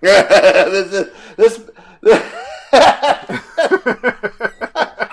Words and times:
this, 0.00 0.92
is, 0.92 1.10
this, 1.36 1.70
this 2.02 2.30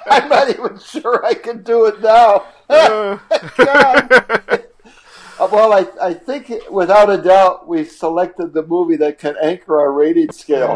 I'm 0.09 0.29
not 0.29 0.49
even 0.49 0.79
sure 0.79 1.25
I 1.25 1.33
can 1.33 1.63
do 1.63 1.85
it 1.85 2.01
now. 2.01 2.45
God. 2.69 4.67
Uh, 5.39 5.47
well, 5.51 5.73
I, 5.73 5.85
I 6.01 6.13
think 6.13 6.51
without 6.71 7.11
a 7.11 7.17
doubt 7.21 7.67
we 7.67 7.83
selected 7.83 8.53
the 8.53 8.63
movie 8.63 8.95
that 8.97 9.19
can 9.19 9.35
anchor 9.41 9.79
our 9.79 9.91
rating 9.91 10.31
scale. 10.31 10.75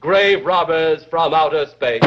grave 0.00 0.44
robbers 0.44 1.04
from 1.04 1.34
outer 1.34 1.66
space. 1.66 2.02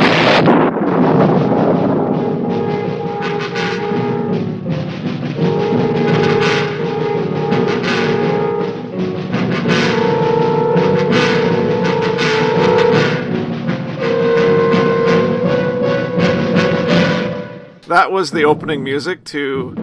That 17.90 18.12
was 18.12 18.30
the 18.30 18.44
opening 18.46 18.84
music 18.84 19.24
to 19.26 19.74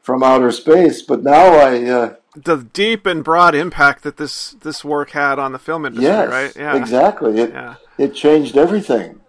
from 0.00 0.22
outer 0.22 0.50
space. 0.50 1.02
But 1.02 1.22
now 1.22 1.54
I. 1.54 1.84
Uh, 1.84 2.14
the 2.34 2.56
deep 2.56 3.06
and 3.06 3.22
broad 3.22 3.54
impact 3.54 4.02
that 4.02 4.16
this 4.16 4.50
this 4.50 4.84
work 4.84 5.10
had 5.10 5.38
on 5.38 5.52
the 5.52 5.58
film 5.58 5.86
industry, 5.86 6.08
yes, 6.08 6.28
right? 6.28 6.56
Yeah, 6.56 6.76
exactly. 6.76 7.38
It 7.38 7.50
yeah. 7.50 7.76
it 7.96 8.14
changed 8.14 8.56
everything 8.56 9.20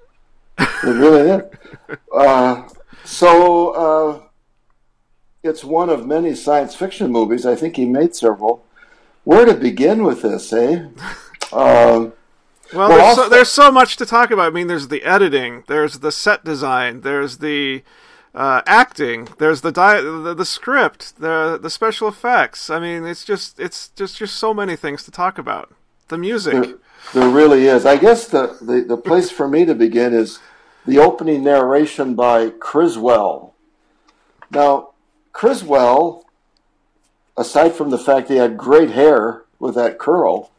it 0.60 0.84
really 0.84 1.30
is. 1.30 1.98
Uh, 2.14 2.68
so 3.04 3.72
uh, 3.72 4.22
it's 5.44 5.64
one 5.64 5.90
of 5.90 6.06
many 6.06 6.36
science 6.36 6.76
fiction 6.76 7.12
movies. 7.12 7.46
I 7.46 7.56
think 7.56 7.76
he 7.76 7.86
made 7.86 8.16
several. 8.16 8.66
Where 9.24 9.46
to 9.46 9.54
begin 9.54 10.04
with 10.04 10.22
this, 10.22 10.54
eh? 10.54 10.88
Um, 11.52 12.14
well, 12.74 12.90
there's, 12.90 13.02
also, 13.02 13.24
so, 13.24 13.30
there's, 13.30 13.50
so, 13.50 13.72
much 13.72 13.96
to 13.98 14.06
talk 14.06 14.32
about. 14.32 14.48
I 14.48 14.50
mean, 14.50 14.68
there's 14.68 14.90
the 14.90 15.04
editing, 15.04 15.64
there's 15.68 16.00
the 16.00 16.12
set 16.12 16.44
design, 16.44 17.02
there's 17.02 17.38
the 17.38 17.84
uh, 18.36 18.62
acting, 18.66 19.30
there's 19.38 19.62
the, 19.62 19.72
di- 19.72 20.02
the 20.02 20.34
the 20.34 20.46
script, 20.46 21.20
the 21.20 21.58
the 21.62 21.70
special 21.70 22.08
effects. 22.08 22.70
I 22.70 22.80
mean, 22.80 23.06
it's 23.06 23.24
just 23.24 23.60
it's 23.60 23.90
just 23.90 24.18
just 24.18 24.36
so 24.36 24.54
many 24.54 24.76
things 24.76 25.04
to 25.04 25.12
talk 25.12 25.38
about. 25.38 25.74
The 26.10 26.18
music. 26.18 26.54
There, 26.54 26.76
there 27.14 27.30
really 27.30 27.68
is. 27.68 27.86
I 27.86 27.98
guess 27.98 28.28
the, 28.28 28.58
the, 28.62 28.82
the 28.82 28.98
place 28.98 29.32
for 29.32 29.48
me 29.48 29.66
to 29.66 29.74
begin 29.74 30.14
is 30.14 30.40
the 30.86 31.00
opening 31.00 31.44
narration 31.44 32.16
by 32.16 32.50
Criswell. 32.50 33.54
Now, 34.52 34.92
Criswell, 35.34 36.26
aside 37.38 37.74
from 37.74 37.90
the 37.90 37.98
fact 37.98 38.30
he 38.30 38.38
had 38.38 38.58
great 38.58 38.92
hair 38.92 39.44
with 39.60 39.76
that 39.76 40.00
curl, 40.00 40.52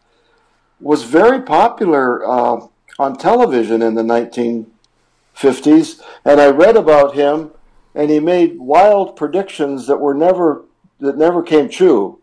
was 0.81 1.03
very 1.05 1.43
popular 1.43 2.27
uh, 2.27 2.67
on 2.99 3.17
television 3.17 3.83
in 3.83 3.95
the 3.95 4.03
1950s. 4.03 6.01
And 6.25 6.41
I 6.41 6.49
read 6.49 6.77
about 6.77 7.15
him, 7.15 7.51
and 7.95 8.11
he 8.11 8.21
made 8.21 8.59
wild 8.59 9.17
predictions 9.17 9.87
that 9.87 9.99
were 9.99 10.15
never 10.15 10.65
that 11.01 11.17
never 11.17 11.43
came 11.45 11.69
true. 11.69 12.19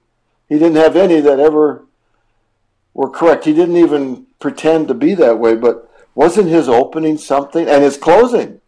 He 0.50 0.56
didn't 0.56 0.76
have 0.76 0.98
any 0.98 1.22
that 1.22 1.40
ever 1.40 1.85
were 2.96 3.10
correct. 3.10 3.46
He 3.46 3.54
didn't 3.54 3.78
even 3.78 4.26
pretend 4.40 4.88
to 4.88 4.96
be 4.96 5.14
that 5.14 5.38
way, 5.38 5.56
but 5.56 5.88
wasn't 6.16 6.48
his 6.48 6.68
opening 6.68 7.20
something 7.20 7.68
and 7.68 7.84
his 7.84 7.98
closing? 7.98 8.62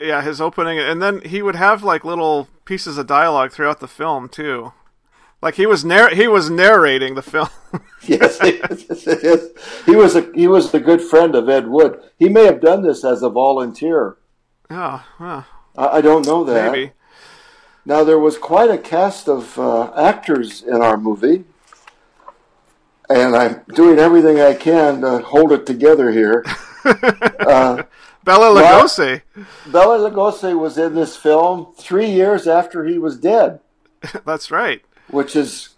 Yeah, 0.00 0.22
his 0.22 0.40
opening, 0.40 0.78
and 0.78 1.02
then 1.02 1.20
he 1.22 1.42
would 1.42 1.56
have 1.56 1.82
like 1.82 2.04
little 2.04 2.48
pieces 2.64 2.96
of 2.96 3.08
dialogue 3.08 3.50
throughout 3.50 3.80
the 3.80 3.88
film 3.88 4.28
too. 4.28 4.72
Like 5.42 5.56
he 5.56 5.66
was 5.66 5.84
narr- 5.84 6.14
he 6.14 6.28
was 6.28 6.48
narrating 6.48 7.16
the 7.16 7.22
film. 7.22 7.48
yes, 8.02 8.40
he, 8.40 8.60
he 9.86 9.96
was 9.96 10.14
a 10.14 10.30
he 10.34 10.46
was 10.46 10.72
a 10.72 10.80
good 10.80 11.02
friend 11.02 11.34
of 11.34 11.48
Ed 11.48 11.66
Wood. 11.66 12.00
He 12.16 12.28
may 12.28 12.44
have 12.44 12.60
done 12.60 12.82
this 12.82 13.04
as 13.04 13.22
a 13.22 13.28
volunteer. 13.28 14.16
Oh, 14.70 15.04
I, 15.18 15.44
I, 15.76 16.00
don't 16.00 16.26
know 16.26 16.44
that. 16.44 16.72
Maybe. 16.72 16.92
Now 17.84 18.04
there 18.04 18.18
was 18.18 18.36
quite 18.36 18.70
a 18.70 18.78
cast 18.78 19.28
of 19.28 19.58
uh, 19.58 19.92
actors 19.94 20.62
in 20.62 20.82
our 20.82 20.96
movie 20.96 21.44
and 23.10 23.34
I'm 23.34 23.62
doing 23.74 23.98
everything 23.98 24.40
I 24.40 24.54
can 24.54 25.00
to 25.00 25.18
hold 25.18 25.52
it 25.52 25.66
together 25.66 26.10
here. 26.10 26.44
Uh, 26.84 27.82
Bela 28.24 28.60
Lugosi. 28.60 29.22
Bela 29.66 30.10
Lugosi 30.10 30.58
was 30.58 30.78
in 30.78 30.94
this 30.94 31.16
film 31.16 31.72
three 31.76 32.10
years 32.10 32.46
after 32.46 32.84
he 32.84 32.98
was 32.98 33.18
dead. 33.18 33.60
That's 34.24 34.50
right. 34.50 34.82
Which 35.08 35.34
is 35.34 35.70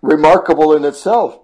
remarkable 0.00 0.74
in 0.74 0.84
itself. 0.84 1.40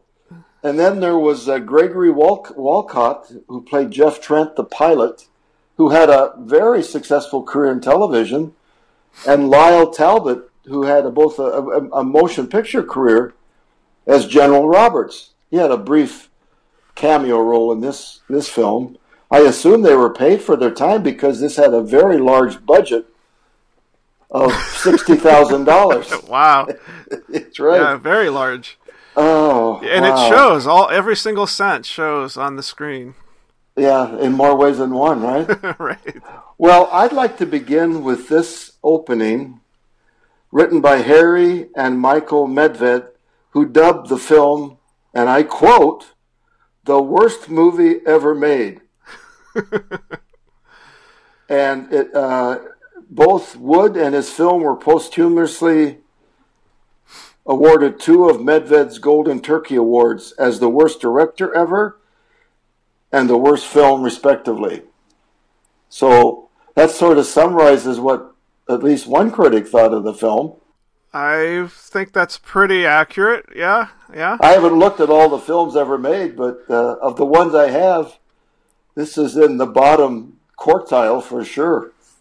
And 0.63 0.79
then 0.79 1.01
there 1.01 1.19
was 1.19 1.49
uh, 1.49 1.59
Gregory 1.59 2.11
Walcott, 2.11 3.33
who 3.49 3.63
played 3.63 3.91
Jeff 3.91 4.21
Trent, 4.21 4.57
the 4.57 4.65
pilot, 4.65 5.27
who 5.77 5.91
had 5.91 6.09
a 6.09 6.35
very 6.39 6.83
successful 6.83 7.43
career 7.43 7.73
in 7.73 7.81
television, 7.81 8.55
and 9.27 9.51
Lyle 9.51 9.91
Talbot, 9.91 10.51
who 10.65 10.85
had 10.85 11.05
a, 11.05 11.11
both 11.11 11.39
a, 11.39 11.43
a, 11.43 11.91
a 11.91 12.05
motion 12.05 12.47
picture 12.47 12.83
career 12.83 13.35
as 14.07 14.27
General 14.27 14.69
Roberts. 14.69 15.31
He 15.51 15.57
had 15.57 15.71
a 15.71 15.77
brief 15.77 16.31
cameo 16.95 17.41
role 17.41 17.73
in 17.73 17.81
this 17.81 18.21
this 18.29 18.49
film. 18.49 18.99
I 19.31 19.41
assume 19.41 19.83
they 19.83 19.97
were 19.97 20.13
paid 20.13 20.43
for 20.43 20.57
their 20.57 20.71
time 20.71 21.03
because 21.03 21.41
this 21.41 21.57
had 21.57 21.75
a 21.75 21.83
very 21.83 22.19
large 22.19 22.65
budget 22.65 23.07
of 24.31 24.53
sixty 24.53 25.17
thousand 25.17 25.65
dollars. 25.65 26.13
wow, 26.29 26.69
it's 27.29 27.59
right. 27.59 27.81
Yeah, 27.81 27.97
very 27.97 28.31
large. 28.31 28.79
Oh, 29.17 29.81
and 29.83 30.05
wow. 30.05 30.27
it 30.27 30.29
shows 30.29 30.67
all 30.67 30.91
every 30.91 31.15
single 31.15 31.47
cent 31.47 31.87
shows 31.87 32.37
on 32.37 32.57
the 32.57 32.63
screen. 32.63 33.15
Yeah, 33.77 34.17
in 34.19 34.33
more 34.33 34.57
ways 34.57 34.79
than 34.79 34.95
one, 34.95 35.23
right? 35.23 35.79
right. 35.81 36.23
Well, 36.59 36.89
I'd 36.93 37.13
like 37.13 37.39
to 37.39 37.47
begin 37.47 38.05
with 38.05 38.29
this 38.29 38.73
opening, 38.85 39.61
written 40.53 40.81
by 40.81 40.99
Harry 40.99 41.69
and 41.77 41.99
Michael 41.99 42.47
Medved, 42.47 43.09
who 43.55 43.65
dubbed 43.65 44.09
the 44.09 44.19
film, 44.19 44.77
and 45.15 45.31
I 45.31 45.43
quote, 45.43 46.13
"the 46.85 47.01
worst 47.01 47.49
movie 47.49 48.01
ever 48.05 48.35
made." 48.35 48.83
and 51.49 51.93
it, 51.93 52.15
uh, 52.15 52.59
both 53.09 53.57
Wood 53.57 53.97
and 53.97 54.15
his 54.15 54.31
film 54.31 54.63
were 54.63 54.77
posthumously 54.77 55.99
awarded 57.47 58.01
two 58.01 58.29
of 58.29 58.41
Medved's 58.41 58.99
Golden 58.99 59.41
Turkey 59.41 59.77
Awards 59.77 60.33
as 60.33 60.59
the 60.59 60.69
worst 60.69 61.01
director 61.01 61.55
ever 61.55 62.01
and 63.13 63.29
the 63.31 63.39
worst 63.39 63.67
film, 63.67 64.03
respectively. 64.03 64.83
So 65.89 66.49
that 66.75 66.91
sort 66.91 67.19
of 67.19 67.27
summarizes 67.27 68.01
what 68.01 68.35
at 68.69 68.83
least 68.83 69.07
one 69.07 69.31
critic 69.31 69.69
thought 69.69 69.93
of 69.93 70.03
the 70.03 70.15
film. 70.15 70.57
I 71.15 71.69
think 71.71 72.13
that's 72.13 72.39
pretty 72.39 72.85
accurate. 72.85 73.47
Yeah, 73.55 73.89
yeah. 74.13 74.37
I 74.41 74.51
haven't 74.51 74.77
looked 74.77 74.99
at 74.99 75.11
all 75.11 75.29
the 75.29 75.39
films 75.39 75.77
ever 75.77 75.97
made, 75.97 76.37
but 76.37 76.65
uh, 76.69 76.97
of 77.01 77.17
the 77.17 77.25
ones 77.25 77.55
I 77.55 77.71
have, 77.71 78.19
this 78.97 79.17
is 79.17 79.37
in 79.37 79.59
the 79.59 79.67
bottom 79.67 80.41
quartile 80.59 81.23
for 81.23 81.45
sure. 81.45 81.93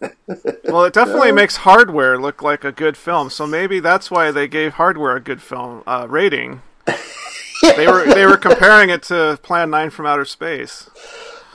well, 0.64 0.84
it 0.84 0.92
definitely 0.92 1.32
makes 1.32 1.56
Hardware 1.56 2.16
look 2.18 2.40
like 2.40 2.62
a 2.62 2.70
good 2.70 2.96
film, 2.96 3.30
so 3.30 3.48
maybe 3.48 3.80
that's 3.80 4.12
why 4.12 4.30
they 4.30 4.46
gave 4.46 4.74
Hardware 4.74 5.16
a 5.16 5.20
good 5.20 5.42
film 5.42 5.82
uh, 5.88 6.06
rating. 6.08 6.62
they 7.76 7.88
were 7.88 8.04
they 8.04 8.26
were 8.26 8.36
comparing 8.36 8.90
it 8.90 9.02
to 9.04 9.40
Plan 9.42 9.70
Nine 9.70 9.90
from 9.90 10.06
Outer 10.06 10.24
Space. 10.24 10.88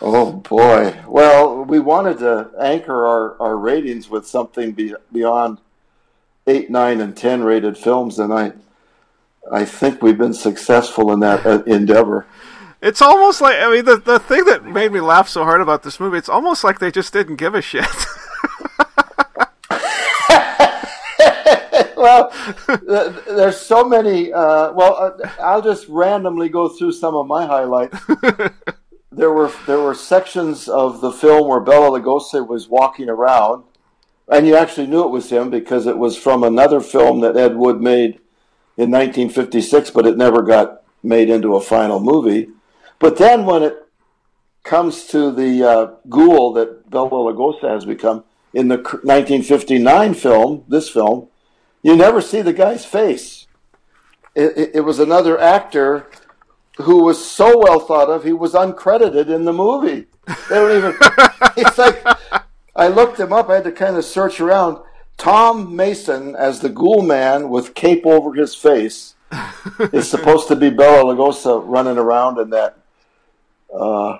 Oh 0.01 0.33
boy! 0.33 1.01
Well, 1.07 1.63
we 1.63 1.79
wanted 1.79 2.19
to 2.19 2.49
anchor 2.59 3.05
our, 3.05 3.41
our 3.41 3.57
ratings 3.57 4.09
with 4.09 4.27
something 4.27 4.71
be, 4.71 4.95
beyond 5.13 5.59
eight, 6.49 6.69
nine, 6.69 6.99
and 6.99 7.15
ten 7.15 7.43
rated 7.43 7.77
films, 7.77 8.19
and 8.19 8.33
I 8.33 8.53
I 9.51 9.65
think 9.65 10.01
we've 10.01 10.17
been 10.17 10.33
successful 10.33 11.11
in 11.11 11.19
that 11.21 11.45
uh, 11.45 11.63
endeavor. 11.63 12.25
It's 12.81 13.01
almost 13.01 13.41
like 13.41 13.57
I 13.57 13.69
mean 13.71 13.85
the 13.85 13.97
the 13.97 14.19
thing 14.19 14.45
that 14.45 14.65
made 14.65 14.91
me 14.91 15.01
laugh 15.01 15.27
so 15.27 15.43
hard 15.43 15.61
about 15.61 15.83
this 15.83 15.99
movie. 15.99 16.17
It's 16.17 16.29
almost 16.29 16.63
like 16.63 16.79
they 16.79 16.91
just 16.91 17.13
didn't 17.13 17.35
give 17.35 17.55
a 17.55 17.61
shit. 17.61 17.85
well, 21.97 22.31
there's 23.27 23.59
so 23.59 23.83
many. 23.83 24.31
Uh, 24.31 24.71
well, 24.71 24.95
uh, 24.95 25.29
I'll 25.41 25.61
just 25.61 25.87
randomly 25.89 26.49
go 26.49 26.69
through 26.69 26.93
some 26.93 27.15
of 27.15 27.27
my 27.27 27.45
highlights. 27.45 27.99
there 29.11 29.31
were 29.31 29.51
there 29.67 29.79
were 29.79 29.93
sections 29.93 30.67
of 30.69 31.01
the 31.01 31.11
film 31.11 31.47
where 31.47 31.59
Bela 31.59 31.99
Lugosi 31.99 32.47
was 32.47 32.69
walking 32.69 33.09
around, 33.09 33.63
and 34.29 34.47
you 34.47 34.55
actually 34.55 34.87
knew 34.87 35.03
it 35.03 35.11
was 35.11 35.29
him 35.29 35.49
because 35.49 35.87
it 35.87 35.97
was 35.97 36.17
from 36.17 36.43
another 36.43 36.79
film 36.79 37.21
that 37.21 37.35
Ed 37.35 37.55
Wood 37.55 37.81
made 37.81 38.19
in 38.77 38.91
1956, 38.91 39.91
but 39.91 40.05
it 40.05 40.17
never 40.17 40.41
got 40.41 40.83
made 41.03 41.29
into 41.29 41.55
a 41.55 41.61
final 41.61 41.99
movie. 41.99 42.49
But 42.99 43.17
then 43.17 43.45
when 43.45 43.63
it 43.63 43.75
comes 44.63 45.05
to 45.07 45.31
the 45.31 45.63
uh, 45.63 45.91
ghoul 46.09 46.53
that 46.53 46.89
Bela 46.89 47.09
Lugosi 47.09 47.69
has 47.69 47.85
become 47.85 48.23
in 48.53 48.67
the 48.67 48.77
1959 48.77 50.13
film, 50.13 50.63
this 50.67 50.89
film, 50.89 51.27
you 51.81 51.95
never 51.95 52.21
see 52.21 52.41
the 52.41 52.53
guy's 52.53 52.85
face. 52.85 53.47
It, 54.35 54.57
it, 54.57 54.71
it, 54.75 54.81
was 54.81 54.99
another 54.99 55.39
actor 55.39 56.07
who 56.77 57.03
was 57.03 57.23
so 57.23 57.57
well 57.57 57.79
thought 57.79 58.09
of, 58.09 58.23
he 58.23 58.33
was 58.33 58.53
uncredited 58.53 59.33
in 59.33 59.45
the 59.45 59.53
movie. 59.53 60.05
They 60.27 60.55
don't 60.55 60.77
even. 60.77 60.95
it's 61.57 61.77
like 61.77 62.18
I 62.79 62.87
looked 62.87 63.19
him 63.19 63.33
up. 63.33 63.49
I 63.49 63.55
had 63.55 63.65
to 63.65 63.73
kind 63.73 63.97
of 63.97 64.05
search 64.05 64.39
around. 64.39 64.81
Tom 65.17 65.75
Mason 65.75 66.33
as 66.37 66.61
the 66.61 66.69
ghoul 66.69 67.01
man 67.01 67.49
with 67.49 67.73
cape 67.73 68.05
over 68.05 68.33
his 68.33 68.55
face 68.55 69.15
is 69.91 70.09
supposed 70.09 70.47
to 70.47 70.55
be 70.55 70.69
Bela 70.69 71.13
Lugosi 71.13 71.61
running 71.65 71.97
around 71.97 72.39
in 72.39 72.51
that 72.51 72.77
uh, 73.77 74.19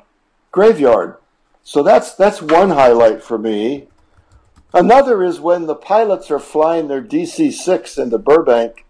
graveyard. 0.52 1.16
So 1.64 1.84
that's 1.84 2.14
that's 2.16 2.42
one 2.42 2.72
highlight 2.72 3.24
for 3.24 3.38
me. 3.38 3.88
Another 4.74 5.24
is 5.24 5.40
when 5.40 5.66
the 5.66 5.76
pilots 5.76 6.30
are 6.30 6.38
flying 6.38 6.90
their 6.90 7.02
DC 7.02 7.54
6 7.54 7.98
into 7.98 8.18
Burbank 8.18 8.86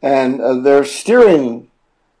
and 0.00 0.40
uh, 0.40 0.54
their 0.54 0.84
steering 0.84 1.68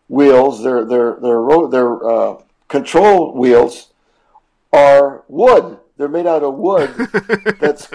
wheels, 0.08 0.62
their, 0.62 0.84
their, 0.84 1.16
their, 1.20 1.68
their 1.68 2.10
uh, 2.10 2.42
control 2.68 3.32
wheels 3.34 3.88
are 4.74 5.24
wood. 5.26 5.78
They're 5.98 6.08
made 6.08 6.26
out 6.26 6.42
of 6.42 6.54
wood 6.54 6.94
that's, 7.60 7.88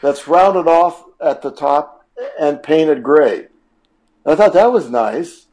that's 0.00 0.26
rounded 0.26 0.66
off 0.66 1.04
at 1.20 1.42
the 1.42 1.50
top 1.50 2.06
and 2.40 2.62
painted 2.62 3.02
gray. 3.02 3.48
I 4.24 4.34
thought 4.34 4.54
that 4.54 4.72
was 4.72 4.88
nice. 4.88 5.46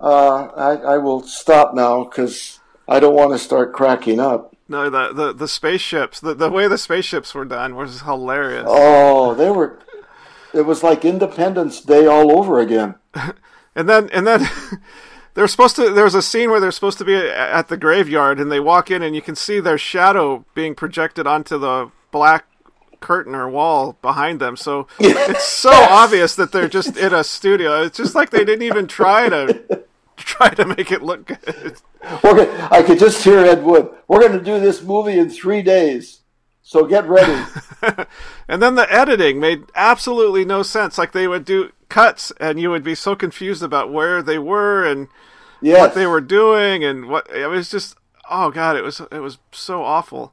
Uh, 0.00 0.46
I, 0.56 0.94
I 0.94 0.98
will 0.98 1.22
stop 1.22 1.74
now 1.74 2.04
because 2.04 2.60
I 2.88 3.00
don't 3.00 3.14
want 3.14 3.32
to 3.32 3.38
start 3.38 3.72
cracking 3.72 4.20
up. 4.20 4.54
No, 4.68 4.88
the 4.88 5.12
the, 5.12 5.32
the 5.32 5.48
spaceships, 5.48 6.20
the, 6.20 6.34
the 6.34 6.50
way 6.50 6.68
the 6.68 6.78
spaceships 6.78 7.34
were 7.34 7.44
done 7.44 7.74
was 7.76 8.02
hilarious. 8.02 8.64
Oh, 8.66 9.34
they 9.34 9.50
were. 9.50 9.78
It 10.54 10.62
was 10.62 10.82
like 10.82 11.04
Independence 11.04 11.80
Day 11.80 12.06
all 12.06 12.38
over 12.38 12.60
again. 12.60 12.94
and 13.74 13.88
then 13.88 14.08
and 14.10 14.26
then 14.26 14.48
they're 15.34 15.48
supposed 15.48 15.76
to. 15.76 15.90
There 15.90 16.04
was 16.04 16.14
a 16.14 16.22
scene 16.22 16.50
where 16.50 16.60
they're 16.60 16.70
supposed 16.70 16.98
to 16.98 17.04
be 17.04 17.14
at 17.14 17.68
the 17.68 17.76
graveyard, 17.76 18.40
and 18.40 18.50
they 18.50 18.60
walk 18.60 18.90
in, 18.90 19.02
and 19.02 19.14
you 19.14 19.22
can 19.22 19.34
see 19.34 19.60
their 19.60 19.78
shadow 19.78 20.44
being 20.54 20.74
projected 20.74 21.26
onto 21.26 21.58
the 21.58 21.90
black 22.10 22.46
curtain 23.00 23.34
or 23.34 23.48
wall 23.48 23.96
behind 24.00 24.40
them. 24.40 24.56
So 24.56 24.86
it's 24.98 25.44
so 25.44 25.72
obvious 25.72 26.34
that 26.36 26.52
they're 26.52 26.68
just 26.68 26.96
in 26.96 27.12
a 27.12 27.22
studio. 27.22 27.82
It's 27.82 27.98
just 27.98 28.14
like 28.14 28.30
they 28.30 28.44
didn't 28.44 28.62
even 28.62 28.86
try 28.86 29.28
to 29.28 29.84
try 30.16 30.50
to 30.50 30.64
make 30.64 30.90
it 30.90 31.02
look 31.02 31.26
good. 31.26 31.76
Gonna, 32.22 32.68
I 32.70 32.82
could 32.82 32.98
just 32.98 33.22
hear 33.22 33.38
Ed 33.38 33.64
Wood. 33.64 33.90
We're 34.08 34.20
going 34.20 34.38
to 34.38 34.44
do 34.44 34.60
this 34.60 34.82
movie 34.82 35.18
in 35.18 35.30
three 35.30 35.62
days, 35.62 36.20
so 36.62 36.86
get 36.86 37.06
ready. 37.08 37.44
and 38.48 38.62
then 38.62 38.74
the 38.74 38.90
editing 38.92 39.40
made 39.40 39.64
absolutely 39.74 40.44
no 40.44 40.62
sense. 40.62 40.96
Like 40.96 41.12
they 41.12 41.26
would 41.26 41.44
do 41.44 41.72
cuts, 41.88 42.32
and 42.40 42.60
you 42.60 42.70
would 42.70 42.84
be 42.84 42.94
so 42.94 43.14
confused 43.14 43.62
about 43.62 43.92
where 43.92 44.22
they 44.22 44.38
were 44.38 44.84
and 44.84 45.08
yes. 45.60 45.78
what 45.78 45.94
they 45.94 46.06
were 46.06 46.20
doing, 46.20 46.84
and 46.84 47.08
what 47.08 47.28
it 47.30 47.48
was 47.48 47.70
just. 47.70 47.96
Oh 48.30 48.50
god, 48.50 48.76
it 48.76 48.82
was 48.82 49.00
it 49.12 49.20
was 49.20 49.38
so 49.52 49.82
awful. 49.82 50.32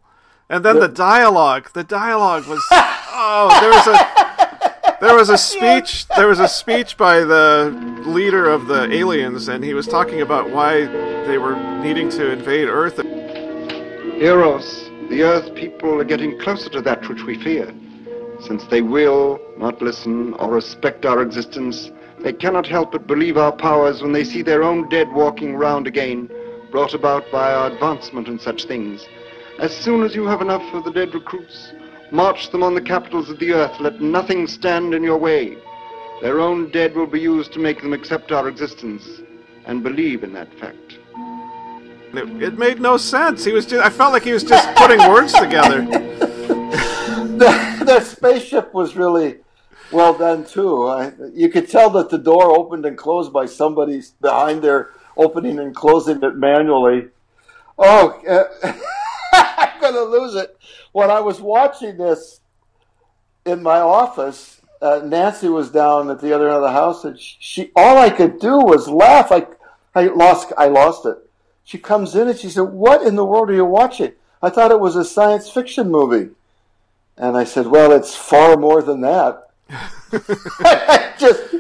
And 0.50 0.66
then 0.66 0.76
the, 0.76 0.88
the 0.88 0.94
dialogue, 0.94 1.72
the 1.74 1.84
dialogue 1.84 2.48
was 2.48 2.66
oh, 2.72 3.58
there 3.62 3.72
was 3.72 3.88
a 3.88 4.32
there 5.02 5.16
was 5.16 5.30
a 5.30 5.38
speech 5.50 6.08
there 6.10 6.28
was 6.28 6.40
a 6.40 6.48
speech 6.48 6.96
by 6.96 7.20
the 7.20 7.74
leader 8.06 8.48
of 8.50 8.68
the 8.68 8.90
aliens 8.94 9.48
and 9.48 9.64
he 9.64 9.74
was 9.74 9.88
talking 9.88 10.22
about 10.22 10.50
why 10.50 10.86
they 11.26 11.38
were 11.38 11.56
needing 11.82 12.10
to 12.10 12.32
invade 12.32 12.70
earth 12.70 13.00
eros 14.20 14.90
the 15.10 15.24
earth 15.24 15.54
people 15.56 16.00
are 16.00 16.06
getting 16.06 16.40
closer 16.40 16.70
to 16.70 16.82
that 16.82 17.08
which 17.10 17.24
we 17.24 17.38
fear 17.44 17.74
since 18.44 18.66
they 18.66 18.82
will 18.82 19.40
not 19.58 19.82
listen 19.82 20.34
or 20.36 20.52
respect 20.52 21.06
our 21.06 21.22
existence 21.22 21.92
they 22.24 22.34
cannot 22.34 22.68
help 22.68 22.92
but 22.92 23.08
believe 23.08 23.38
our 23.38 23.52
powers 23.52 24.02
when 24.02 24.12
they 24.12 24.24
see 24.24 24.42
their 24.42 24.64
own 24.64 24.88
dead 24.90 25.12
walking 25.14 25.56
round 25.56 25.88
again 25.88 26.30
brought 26.72 26.94
about 26.94 27.24
by 27.32 27.54
our 27.54 27.72
advancement 27.72 28.28
in 28.28 28.40
such 28.40 28.66
things 28.66 29.08
as 29.60 29.76
soon 29.76 30.04
as 30.04 30.16
you 30.16 30.26
have 30.26 30.42
enough 30.42 30.64
of 30.74 30.84
the 30.84 30.92
dead 30.92 31.14
recruits 31.14 31.74
March 32.12 32.52
them 32.52 32.62
on 32.62 32.76
the 32.76 32.82
capitals 32.82 33.30
of 33.30 33.40
the 33.40 33.54
earth. 33.54 33.80
Let 33.80 34.02
nothing 34.02 34.46
stand 34.46 34.94
in 34.94 35.02
your 35.02 35.18
way. 35.18 35.58
Their 36.22 36.42
own 36.42 36.70
dead 36.72 36.94
will 36.94 37.08
be 37.08 37.22
used 37.22 37.54
to 37.54 37.60
make 37.60 37.82
them 37.82 37.94
accept 37.94 38.34
our 38.34 38.50
existence 38.50 39.22
and 39.66 39.82
believe 39.82 40.24
in 40.24 40.34
that 40.34 40.54
fact. 40.60 41.00
It, 42.14 42.44
it 42.44 42.58
made 42.60 42.82
no 42.82 42.98
sense. 42.98 43.46
He 43.46 43.54
was 43.54 43.66
just. 43.66 43.84
I 43.84 43.90
felt 43.90 44.12
like 44.12 44.24
he 44.24 44.34
was 44.34 44.44
just 44.44 44.76
putting 44.76 45.00
words 45.10 45.32
together. 45.32 45.88
the 47.86 48.00
spaceship 48.02 48.74
was 48.74 48.96
really 48.96 49.38
well 49.92 50.14
done 50.14 50.46
too. 50.46 50.88
I, 50.88 51.14
you 51.34 51.50
could 51.50 51.70
tell 51.70 51.90
that 51.92 52.10
the 52.10 52.18
door 52.18 52.56
opened 52.56 52.86
and 52.86 52.98
closed 52.98 53.34
by 53.34 53.48
somebody 53.48 54.02
behind 54.22 54.62
there, 54.62 54.92
opening 55.18 55.58
and 55.58 55.76
closing 55.76 56.22
it 56.22 56.36
manually. 56.36 57.08
Oh, 57.80 58.22
uh, 58.28 58.74
I'm 59.34 59.82
going 59.82 59.94
to 59.94 60.04
lose 60.04 60.36
it. 60.36 60.56
When 60.92 61.10
I 61.10 61.22
was 61.22 61.42
watching 61.42 61.98
this 61.98 62.42
in 63.46 63.64
my 63.64 63.80
office, 63.80 64.62
uh, 64.80 65.02
Nancy 65.04 65.50
was 65.50 65.72
down 65.72 66.12
at 66.12 66.22
the 66.22 66.34
other 66.34 66.48
end 66.48 66.58
of 66.58 66.62
the 66.62 66.72
house, 66.72 67.04
and 67.04 67.20
she 67.20 67.72
all 67.76 67.98
I 67.98 68.12
could 68.12 68.40
do 68.40 68.58
was 68.60 68.88
laugh. 68.88 69.32
I, 69.32 69.48
I 69.96 70.08
lost, 70.08 70.54
I 70.58 70.68
lost 70.68 71.06
it. 71.06 71.18
She 71.64 71.80
comes 71.80 72.16
in 72.16 72.28
and 72.28 72.38
she 72.38 72.50
said, 72.50 72.62
"What 72.62 73.02
in 73.02 73.16
the 73.16 73.26
world 73.26 73.50
are 73.50 73.56
you 73.56 73.66
watching?" 73.66 74.14
I 74.42 74.50
thought 74.50 74.72
it 74.72 74.80
was 74.80 74.96
a 74.96 75.06
science 75.06 75.50
fiction 75.50 75.92
movie, 75.92 76.32
and 77.18 77.38
I 77.38 77.44
said, 77.44 77.68
"Well, 77.68 77.92
it's 77.92 78.16
far 78.16 78.58
more 78.58 78.82
than 78.82 79.02
that." 79.02 79.48
just, 81.20 81.56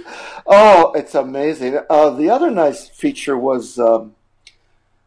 oh, 0.45 0.91
it's 0.93 1.15
amazing. 1.15 1.79
Uh, 1.89 2.09
the 2.11 2.29
other 2.29 2.51
nice 2.51 2.87
feature 2.89 3.37
was 3.37 3.79
um, 3.79 4.15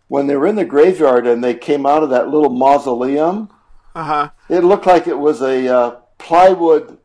when 0.08 0.26
they 0.26 0.36
were 0.36 0.46
in 0.46 0.56
the 0.56 0.64
graveyard 0.64 1.26
and 1.26 1.42
they 1.44 1.54
came 1.54 1.84
out 1.86 2.02
of 2.02 2.10
that 2.10 2.28
little 2.28 2.50
mausoleum. 2.50 3.50
Uh 3.94 4.04
huh. 4.04 4.30
It 4.48 4.60
looked 4.64 4.86
like 4.86 5.06
it 5.06 5.18
was 5.18 5.42
a 5.42 5.68
uh, 5.68 5.90
plywood 6.18 6.98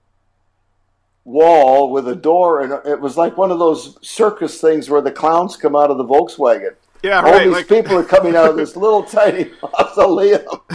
wall 1.26 1.92
with 1.92 2.08
a 2.08 2.16
door, 2.16 2.62
and 2.62 2.86
it 2.88 3.00
was 3.00 3.18
like 3.18 3.38
one 3.38 3.52
of 3.52 3.60
those 3.60 3.98
circus 4.08 4.60
things 4.60 4.90
where 4.90 5.02
the 5.02 5.12
clowns 5.12 5.56
come 5.56 5.76
out 5.76 5.92
of 5.92 5.98
the 5.98 6.06
Volkswagen. 6.06 6.76
Yeah, 7.04 7.18
All 7.20 7.32
right. 7.32 7.44
these 7.46 7.54
Like, 7.54 7.68
people 7.70 7.98
are 7.98 8.04
coming 8.04 8.36
out 8.36 8.50
of 8.50 8.58
this 8.58 8.76
little 8.76 9.04
tiny 9.04 9.52
mausoleum. 9.62 10.42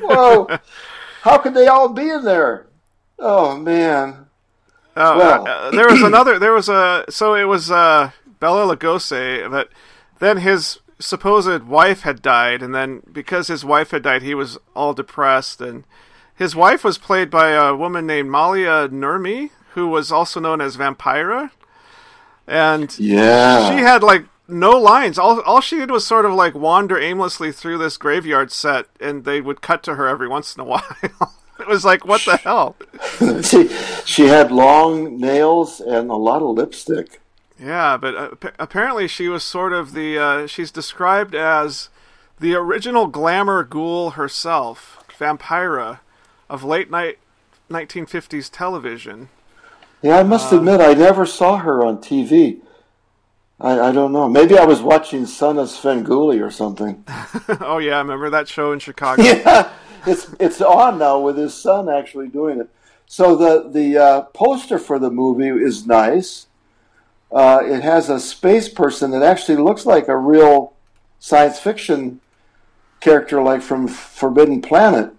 Whoa! 0.00 0.48
How 1.22 1.38
could 1.38 1.54
they 1.54 1.66
all 1.66 1.88
be 1.88 2.08
in 2.08 2.24
there? 2.24 2.66
Oh 3.18 3.56
man! 3.56 4.26
oh, 4.96 5.18
well. 5.18 5.48
uh, 5.48 5.70
there 5.72 5.88
was 5.88 6.02
another. 6.02 6.38
There 6.38 6.52
was 6.52 6.68
a. 6.68 7.04
So 7.10 7.34
it 7.34 7.44
was 7.44 7.70
uh, 7.70 8.10
Bela 8.40 8.74
Lugosi, 8.76 9.50
but 9.50 9.70
then 10.20 10.38
his 10.38 10.78
supposed 11.00 11.64
wife 11.64 12.02
had 12.02 12.22
died, 12.22 12.62
and 12.62 12.74
then 12.74 13.02
because 13.12 13.48
his 13.48 13.64
wife 13.64 13.90
had 13.90 14.02
died, 14.02 14.22
he 14.22 14.34
was 14.34 14.58
all 14.74 14.94
depressed, 14.94 15.60
and 15.60 15.84
his 16.34 16.54
wife 16.54 16.84
was 16.84 16.98
played 16.98 17.30
by 17.30 17.50
a 17.50 17.74
woman 17.74 18.06
named 18.06 18.30
Maila 18.30 18.88
Nurmi, 18.88 19.50
who 19.74 19.88
was 19.88 20.12
also 20.12 20.38
known 20.40 20.60
as 20.60 20.76
Vampira, 20.76 21.50
and 22.46 22.96
Yeah. 22.98 23.68
she 23.70 23.78
had 23.82 24.02
like 24.02 24.24
no 24.48 24.70
lines. 24.70 25.18
All 25.18 25.40
all 25.42 25.60
she 25.60 25.76
did 25.76 25.90
was 25.90 26.06
sort 26.06 26.24
of 26.24 26.32
like 26.32 26.54
wander 26.54 26.98
aimlessly 26.98 27.52
through 27.52 27.78
this 27.78 27.96
graveyard 27.96 28.50
set, 28.50 28.86
and 29.00 29.24
they 29.24 29.40
would 29.40 29.60
cut 29.60 29.82
to 29.84 29.94
her 29.94 30.08
every 30.08 30.28
once 30.28 30.56
in 30.56 30.62
a 30.62 30.64
while. 30.64 30.84
it 31.60 31.68
was 31.68 31.84
like, 31.84 32.04
what 32.06 32.24
the 32.24 32.38
hell? 32.38 32.76
she 33.42 33.68
she 34.04 34.26
had 34.26 34.50
long 34.50 35.18
nails 35.18 35.80
and 35.80 36.10
a 36.10 36.16
lot 36.16 36.42
of 36.42 36.56
lipstick. 36.56 37.20
Yeah, 37.60 37.96
but 37.96 38.14
uh, 38.14 38.28
ap- 38.32 38.54
apparently 38.58 39.06
she 39.08 39.28
was 39.28 39.44
sort 39.44 39.72
of 39.72 39.92
the. 39.92 40.18
Uh, 40.18 40.46
she's 40.46 40.70
described 40.70 41.34
as 41.34 41.88
the 42.40 42.54
original 42.54 43.08
glamour 43.08 43.64
ghoul 43.64 44.10
herself, 44.10 45.04
Vampira, 45.18 45.98
of 46.48 46.62
late 46.64 46.90
night 46.90 47.18
1950s 47.68 48.48
television. 48.50 49.28
Yeah, 50.02 50.18
I 50.18 50.22
must 50.22 50.52
admit 50.52 50.80
I 50.80 50.94
never 50.94 51.26
saw 51.26 51.56
her 51.58 51.84
on 51.84 51.98
TV. 51.98 52.60
I, 53.60 53.88
I 53.88 53.92
don't 53.92 54.12
know. 54.12 54.28
Maybe 54.28 54.56
I 54.56 54.64
was 54.64 54.80
watching 54.80 55.26
Son 55.26 55.58
of 55.58 55.68
Svengoolie 55.68 56.44
or 56.44 56.50
something. 56.50 57.04
oh 57.60 57.78
yeah, 57.78 57.96
I 57.96 57.98
remember 57.98 58.30
that 58.30 58.48
show 58.48 58.72
in 58.72 58.78
Chicago? 58.78 59.22
yeah, 59.24 59.72
it's 60.06 60.34
it's 60.38 60.60
on 60.60 60.98
now 60.98 61.18
with 61.18 61.36
his 61.36 61.54
son 61.54 61.88
actually 61.88 62.28
doing 62.28 62.60
it. 62.60 62.68
So 63.06 63.34
the 63.34 63.68
the 63.68 63.98
uh, 63.98 64.20
poster 64.22 64.78
for 64.78 64.98
the 64.98 65.10
movie 65.10 65.48
is 65.48 65.86
nice. 65.86 66.46
Uh, 67.32 67.60
it 67.64 67.82
has 67.82 68.08
a 68.08 68.20
space 68.20 68.68
person 68.68 69.10
that 69.10 69.22
actually 69.22 69.56
looks 69.56 69.84
like 69.84 70.08
a 70.08 70.16
real 70.16 70.74
science 71.18 71.58
fiction 71.58 72.20
character, 73.00 73.42
like 73.42 73.60
from 73.60 73.88
Forbidden 73.88 74.62
Planet. 74.62 75.12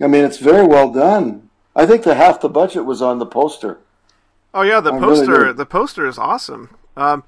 I 0.00 0.06
mean, 0.06 0.24
it's 0.24 0.38
very 0.38 0.66
well 0.66 0.92
done. 0.92 1.48
I 1.74 1.86
think 1.86 2.02
the 2.02 2.14
half 2.14 2.40
the 2.40 2.48
budget 2.48 2.84
was 2.84 3.02
on 3.02 3.18
the 3.18 3.26
poster. 3.26 3.78
Oh 4.52 4.62
yeah, 4.62 4.80
the 4.80 4.92
I 4.92 4.98
poster. 4.98 5.46
do. 5.46 5.52
the 5.52 5.66
poster 5.66 6.06
is 6.06 6.18
awesome. 6.18 6.70
Um, 7.00 7.24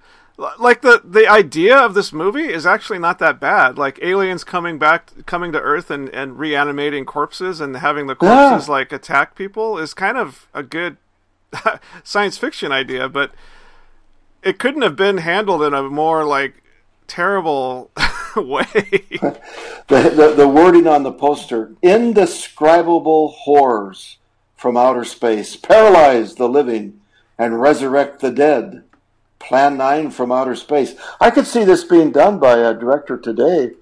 like 0.59 0.81
the 0.83 1.00
the 1.05 1.29
idea 1.29 1.76
of 1.76 1.95
this 1.95 2.12
movie 2.12 2.49
is 2.52 2.67
actually 2.67 2.99
not 2.99 3.19
that 3.21 3.38
bad. 3.41 3.79
Like 3.79 3.99
aliens 4.02 4.45
coming 4.45 4.79
back, 4.79 5.11
coming 5.26 5.52
to 5.52 5.61
Earth 5.61 5.91
and 5.91 6.09
and 6.11 6.38
reanimating 6.38 7.05
corpses 7.05 7.61
and 7.61 7.76
having 7.76 8.07
the 8.07 8.14
corpses 8.14 8.67
Yeah. 8.69 8.73
like 8.73 8.93
attack 8.93 9.35
people 9.35 9.79
is 9.79 9.95
kind 9.95 10.17
of 10.19 10.49
a 10.55 10.62
good 10.62 10.97
science 12.02 12.38
fiction 12.38 12.73
idea, 12.73 13.09
but 13.09 13.33
it 14.43 14.59
couldn't 14.59 14.83
have 14.83 14.97
been 14.97 15.19
handled 15.19 15.62
in 15.62 15.75
a 15.75 15.83
more 15.85 16.25
like 16.25 16.62
terrible 17.07 17.91
way. 18.37 18.64
The, 19.88 20.09
the, 20.09 20.33
the 20.35 20.49
wording 20.49 20.87
on 20.87 21.02
the 21.02 21.12
poster 21.12 21.75
indescribable 21.83 23.29
horrors 23.29 24.17
from 24.57 24.76
outer 24.76 25.05
space 25.05 25.55
paralyze 25.57 26.37
the 26.37 26.49
living 26.49 27.00
and 27.37 27.61
resurrect 27.61 28.21
the 28.21 28.31
dead. 28.31 28.85
Plan 29.42 29.76
9 29.76 30.11
from 30.11 30.30
outer 30.30 30.54
space. 30.54 30.94
I 31.20 31.30
could 31.30 31.46
see 31.46 31.64
this 31.64 31.84
being 31.84 32.12
done 32.12 32.38
by 32.38 32.58
a 32.58 32.75
director 32.75 33.18
today 33.18 33.72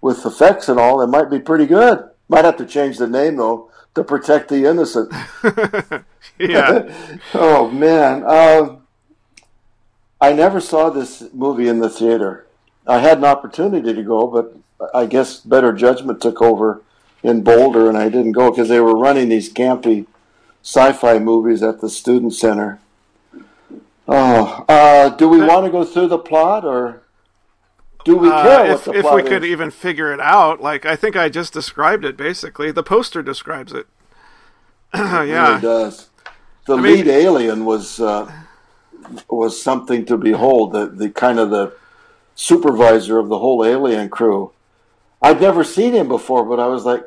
with 0.00 0.26
effects 0.26 0.68
and 0.68 0.78
all. 0.78 1.00
It 1.00 1.06
might 1.06 1.30
be 1.30 1.38
pretty 1.38 1.66
good. 1.66 2.08
Might 2.28 2.44
have 2.44 2.56
to 2.58 2.66
change 2.66 2.98
the 2.98 3.06
name 3.06 3.36
though 3.36 3.70
to 3.94 4.04
protect 4.04 4.48
the 4.48 4.64
innocent. 4.64 5.12
yeah. 6.38 7.18
oh 7.34 7.70
man. 7.70 8.24
Um, 8.24 8.82
I 10.20 10.32
never 10.32 10.60
saw 10.60 10.90
this 10.90 11.22
movie 11.32 11.68
in 11.68 11.78
the 11.78 11.88
theater. 11.88 12.46
I 12.86 12.98
had 12.98 13.18
an 13.18 13.24
opportunity 13.24 13.94
to 13.94 14.02
go, 14.02 14.26
but 14.26 14.56
I 14.94 15.06
guess 15.06 15.40
better 15.40 15.72
judgment 15.72 16.20
took 16.20 16.42
over 16.42 16.82
in 17.22 17.42
Boulder, 17.42 17.88
and 17.88 17.96
I 17.96 18.08
didn't 18.08 18.32
go 18.32 18.50
because 18.50 18.68
they 18.68 18.80
were 18.80 18.96
running 18.96 19.28
these 19.28 19.52
campy 19.52 20.06
sci-fi 20.62 21.18
movies 21.18 21.62
at 21.62 21.80
the 21.80 21.88
student 21.88 22.34
center. 22.34 22.80
Oh, 24.08 24.64
uh, 24.68 25.10
do 25.10 25.28
we 25.28 25.40
want 25.40 25.66
to 25.66 25.70
go 25.70 25.84
through 25.84 26.08
the 26.08 26.18
plot, 26.18 26.64
or 26.64 27.02
do 28.04 28.16
we 28.16 28.28
Uh, 28.30 28.42
care 28.42 28.60
what 28.74 28.88
if 28.88 29.04
if 29.04 29.12
we 29.12 29.22
could 29.22 29.44
even 29.44 29.70
figure 29.70 30.12
it 30.12 30.20
out, 30.20 30.62
like 30.62 30.86
I 30.86 30.96
think 30.96 31.14
I 31.16 31.28
just 31.28 31.52
described 31.52 32.04
it 32.04 32.16
basically. 32.16 32.70
The 32.70 32.82
poster 32.82 33.22
describes 33.22 33.72
it. 33.72 33.86
It 34.94 35.28
yeah. 35.28 35.48
really 35.48 35.60
does. 35.60 36.08
The 36.66 36.76
mean- 36.76 36.84
lead 37.04 37.08
alien 37.08 37.64
was 37.66 38.00
uh, 38.00 38.32
was 39.28 39.60
something 39.62 40.06
to 40.06 40.16
behold. 40.16 40.72
The 40.72 40.86
the 40.86 41.10
kind 41.10 41.38
of 41.38 41.50
the 41.50 41.74
supervisor 42.34 43.18
of 43.18 43.28
the 43.28 43.38
whole 43.38 43.64
alien 43.64 44.08
crew. 44.08 44.52
I'd 45.20 45.40
never 45.40 45.64
seen 45.64 45.92
him 45.94 46.08
before, 46.08 46.44
but 46.46 46.60
I 46.60 46.68
was 46.68 46.84
like, 46.86 47.04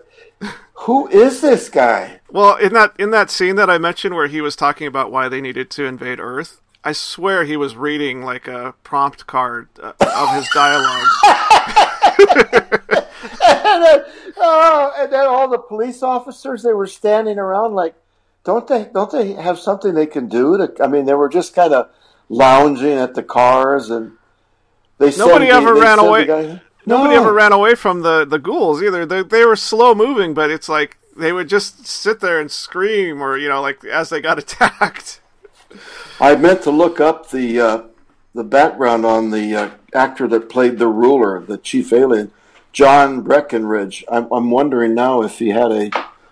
"Who 0.86 1.08
is 1.08 1.41
this 1.41 1.70
guy?" 1.70 2.20
Well, 2.29 2.55
in 2.58 2.74
that 2.74 2.93
in 3.00 3.10
that 3.12 3.31
scene 3.31 3.55
that 3.55 3.70
I 3.72 3.77
mentioned 3.79 4.13
where 4.15 4.27
he 4.27 4.41
was 4.41 4.55
talking 4.55 4.86
about 4.86 5.12
why 5.12 5.29
they 5.29 5.41
needed 5.41 5.70
to 5.72 5.86
invade 5.86 6.20
Earth, 6.20 6.61
I 6.84 6.94
swear 6.94 7.44
he 7.44 7.58
was 7.58 7.76
reading 7.76 8.24
like 8.24 8.48
a 8.48 8.74
prompt 8.84 9.28
card 9.28 9.68
uh, 9.82 9.94
of 10.00 10.36
his 10.36 10.48
dialogue. 10.54 11.08
and, 13.46 13.84
then, 13.84 14.04
oh, 14.38 14.92
and 14.98 15.12
then 15.14 15.28
all 15.28 15.48
the 15.48 15.58
police 15.60 16.02
officers 16.04 16.64
they 16.64 16.74
were 16.74 16.88
standing 16.88 17.38
around 17.38 17.74
like, 17.76 17.96
don't 18.44 18.68
they 18.68 18.90
don't 18.94 19.12
they 19.12 19.34
have 19.34 19.60
something 19.60 19.94
they 19.94 20.08
can 20.08 20.28
do? 20.28 20.58
To, 20.58 20.74
I 20.84 20.88
mean, 20.88 21.06
they 21.06 21.14
were 21.14 21.30
just 21.30 21.54
kind 21.54 21.74
of 21.74 21.90
lounging 22.30 22.94
at 22.98 23.14
the 23.14 23.22
cars 23.24 23.90
and 23.92 24.14
they 24.98 25.16
Nobody 25.16 25.46
they- 25.46 25.52
ever 25.52 25.74
they 25.76 25.82
ran 25.82 25.98
said 26.00 26.08
away- 26.08 26.26
guy- 26.26 26.62
Nobody 26.84 27.14
No. 27.14 27.22
ever 27.22 27.34
ran 27.34 27.52
away 27.54 27.76
from 27.76 28.02
the 28.02 28.26
the 28.26 28.40
ghouls 28.40 28.82
either. 28.82 29.06
They 29.06 29.22
they 29.22 29.46
were 29.46 29.56
slow 29.56 29.94
moving, 29.94 30.34
but 30.34 30.50
it's 30.50 30.68
like 30.68 30.98
they 31.16 31.32
would 31.32 31.48
just 31.48 31.86
sit 31.86 32.22
there 32.22 32.40
and 32.40 32.50
scream, 32.50 33.22
or 33.22 33.38
you 33.38 33.48
know, 33.50 33.62
like 33.62 33.86
as 33.86 34.10
they 34.10 34.20
got 34.20 34.40
attacked. 34.44 35.21
I 36.20 36.36
meant 36.36 36.62
to 36.63 36.72
look 36.72 37.00
up 37.00 37.30
the 37.30 37.60
uh, 37.60 37.84
the 38.34 38.44
background 38.44 39.06
on 39.06 39.32
the 39.32 39.56
uh, 39.56 39.70
actor 39.94 40.28
that 40.28 40.50
played 40.50 40.78
the 40.78 40.88
ruler, 40.88 41.42
the 41.42 41.58
chief 41.58 41.92
alien, 41.92 42.32
John 42.72 43.22
Breckenridge. 43.22 44.06
I'm, 44.10 44.32
I'm 44.32 44.50
wondering 44.51 44.96
now 44.96 45.22
if 45.22 45.40
he 45.40 45.50
had 45.50 45.72
a 45.72 45.92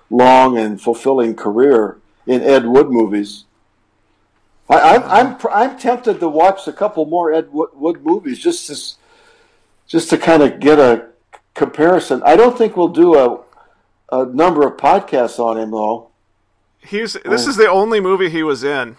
long 0.10 0.58
and 0.58 0.81
fulfilling 0.81 1.36
career 1.36 1.98
in 2.25 2.41
Ed 2.41 2.65
Wood 2.65 2.89
movies. 2.89 3.46
I, 4.69 4.96
I'm 4.96 5.03
I'm 5.03 5.38
I'm 5.51 5.79
tempted 5.79 6.19
to 6.19 6.29
watch 6.29 6.67
a 6.67 6.74
couple 6.74 7.05
more 7.05 7.34
Ed 7.34 7.51
Wood, 7.51 7.69
Wood 7.74 8.05
movies 8.05 8.39
just 8.39 8.67
to 8.67 8.98
just 9.88 10.10
to 10.12 10.17
kind 10.17 10.43
of 10.43 10.60
get 10.60 10.79
a 10.79 11.08
comparison. 11.55 12.22
I 12.24 12.36
don't 12.36 12.58
think 12.58 12.77
we'll 12.77 12.89
do 12.89 13.15
a 13.15 13.43
a 14.12 14.25
number 14.25 14.65
of 14.67 14.77
podcasts 14.77 15.39
on 15.39 15.58
him 15.58 15.72
though. 15.72 16.10
He's 16.81 17.13
this 17.25 17.48
is 17.48 17.58
the 17.58 17.67
only 17.67 18.00
movie 18.00 18.29
he 18.29 18.43
was 18.43 18.63
in. 18.63 18.96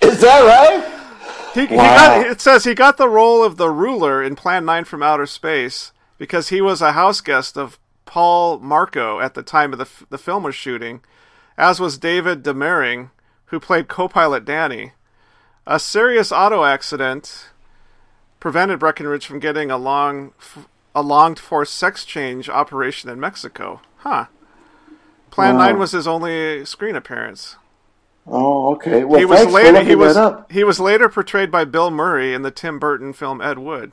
Is 0.00 0.20
that 0.20 0.40
right? 0.42 0.94
He, 1.54 1.66
he 1.66 1.76
Wow. 1.76 1.84
got, 2.22 2.26
it 2.26 2.40
says 2.40 2.64
he 2.64 2.74
got 2.74 2.96
the 2.96 3.08
role 3.08 3.42
of 3.44 3.56
the 3.56 3.70
ruler 3.70 4.22
in 4.22 4.36
Plan 4.36 4.64
9 4.64 4.84
from 4.84 5.02
Outer 5.02 5.26
Space 5.26 5.92
because 6.18 6.48
he 6.48 6.60
was 6.60 6.80
a 6.80 6.92
house 6.92 7.20
guest 7.20 7.56
of 7.58 7.78
Paul 8.04 8.58
Marco 8.60 9.20
at 9.20 9.34
the 9.34 9.42
time 9.42 9.72
of 9.72 9.78
the, 9.78 9.84
f- 9.84 10.04
the 10.08 10.18
film 10.18 10.44
was 10.44 10.54
shooting, 10.54 11.00
as 11.56 11.80
was 11.80 11.98
David 11.98 12.42
Demering, 12.42 13.10
who 13.46 13.58
played 13.60 13.88
co 13.88 14.08
pilot 14.08 14.44
Danny. 14.44 14.92
A 15.66 15.78
serious 15.78 16.32
auto 16.32 16.64
accident 16.64 17.50
prevented 18.40 18.78
Breckenridge 18.78 19.26
from 19.26 19.40
getting 19.40 19.70
a 19.70 19.76
long, 19.76 20.32
f- 20.38 20.68
a 20.94 21.02
longed 21.02 21.38
for 21.38 21.64
sex 21.64 22.04
change 22.04 22.48
operation 22.48 23.10
in 23.10 23.20
Mexico. 23.20 23.80
Huh. 23.98 24.26
Plan 25.30 25.56
Wow. 25.56 25.66
9 25.66 25.78
was 25.78 25.92
his 25.92 26.06
only 26.08 26.64
screen 26.64 26.96
appearance 26.96 27.56
Oh, 28.30 28.74
okay. 28.74 29.04
Well, 29.04 29.18
he 29.18 29.24
was 29.24 29.46
later 29.46 29.82
he 29.82 29.94
was 29.94 30.16
up. 30.16 30.50
he 30.52 30.62
was 30.62 30.78
later 30.78 31.08
portrayed 31.08 31.50
by 31.50 31.64
Bill 31.64 31.90
Murray 31.90 32.34
in 32.34 32.42
the 32.42 32.50
Tim 32.50 32.78
Burton 32.78 33.12
film 33.12 33.40
Ed 33.40 33.58
Wood. 33.58 33.92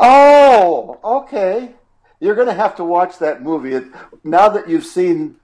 Oh, 0.00 0.98
okay. 1.04 1.72
You're 2.20 2.34
going 2.34 2.48
to 2.48 2.54
have 2.54 2.74
to 2.76 2.84
watch 2.84 3.18
that 3.18 3.42
movie 3.42 3.74
It- 3.74 3.92
now 4.22 4.48
that 4.48 4.68
you've 4.68 4.86
seen 4.86 5.36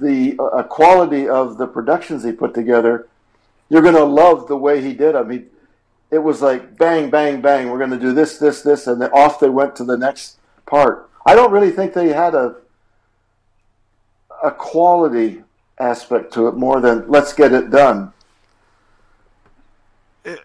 the 0.00 0.36
uh, 0.38 0.62
quality 0.64 1.28
of 1.28 1.56
the 1.56 1.66
productions 1.66 2.24
he 2.24 2.32
put 2.32 2.52
together. 2.54 3.08
You're 3.70 3.82
going 3.82 3.94
to 3.94 4.04
love 4.04 4.48
the 4.48 4.56
way 4.56 4.80
he 4.82 4.92
did. 4.92 5.14
I 5.14 5.22
mean, 5.22 5.46
it 6.10 6.18
was 6.18 6.42
like 6.42 6.76
bang, 6.78 7.10
bang, 7.10 7.40
bang. 7.40 7.70
We're 7.70 7.78
going 7.78 7.90
to 7.90 7.98
do 7.98 8.12
this, 8.12 8.38
this, 8.38 8.62
this, 8.62 8.86
and 8.86 9.00
then 9.00 9.10
off 9.12 9.40
they 9.40 9.48
went 9.48 9.76
to 9.76 9.84
the 9.84 9.96
next 9.96 10.38
part. 10.66 11.08
I 11.26 11.34
don't 11.34 11.52
really 11.52 11.70
think 11.70 11.92
they 11.94 12.08
had 12.08 12.34
a 12.34 12.56
a 14.42 14.50
quality 14.52 15.42
aspect 15.80 16.32
to 16.34 16.48
it 16.48 16.54
more 16.54 16.80
than 16.80 17.08
let's 17.08 17.32
get 17.32 17.52
it 17.52 17.70
done. 17.70 18.12
It 20.24 20.40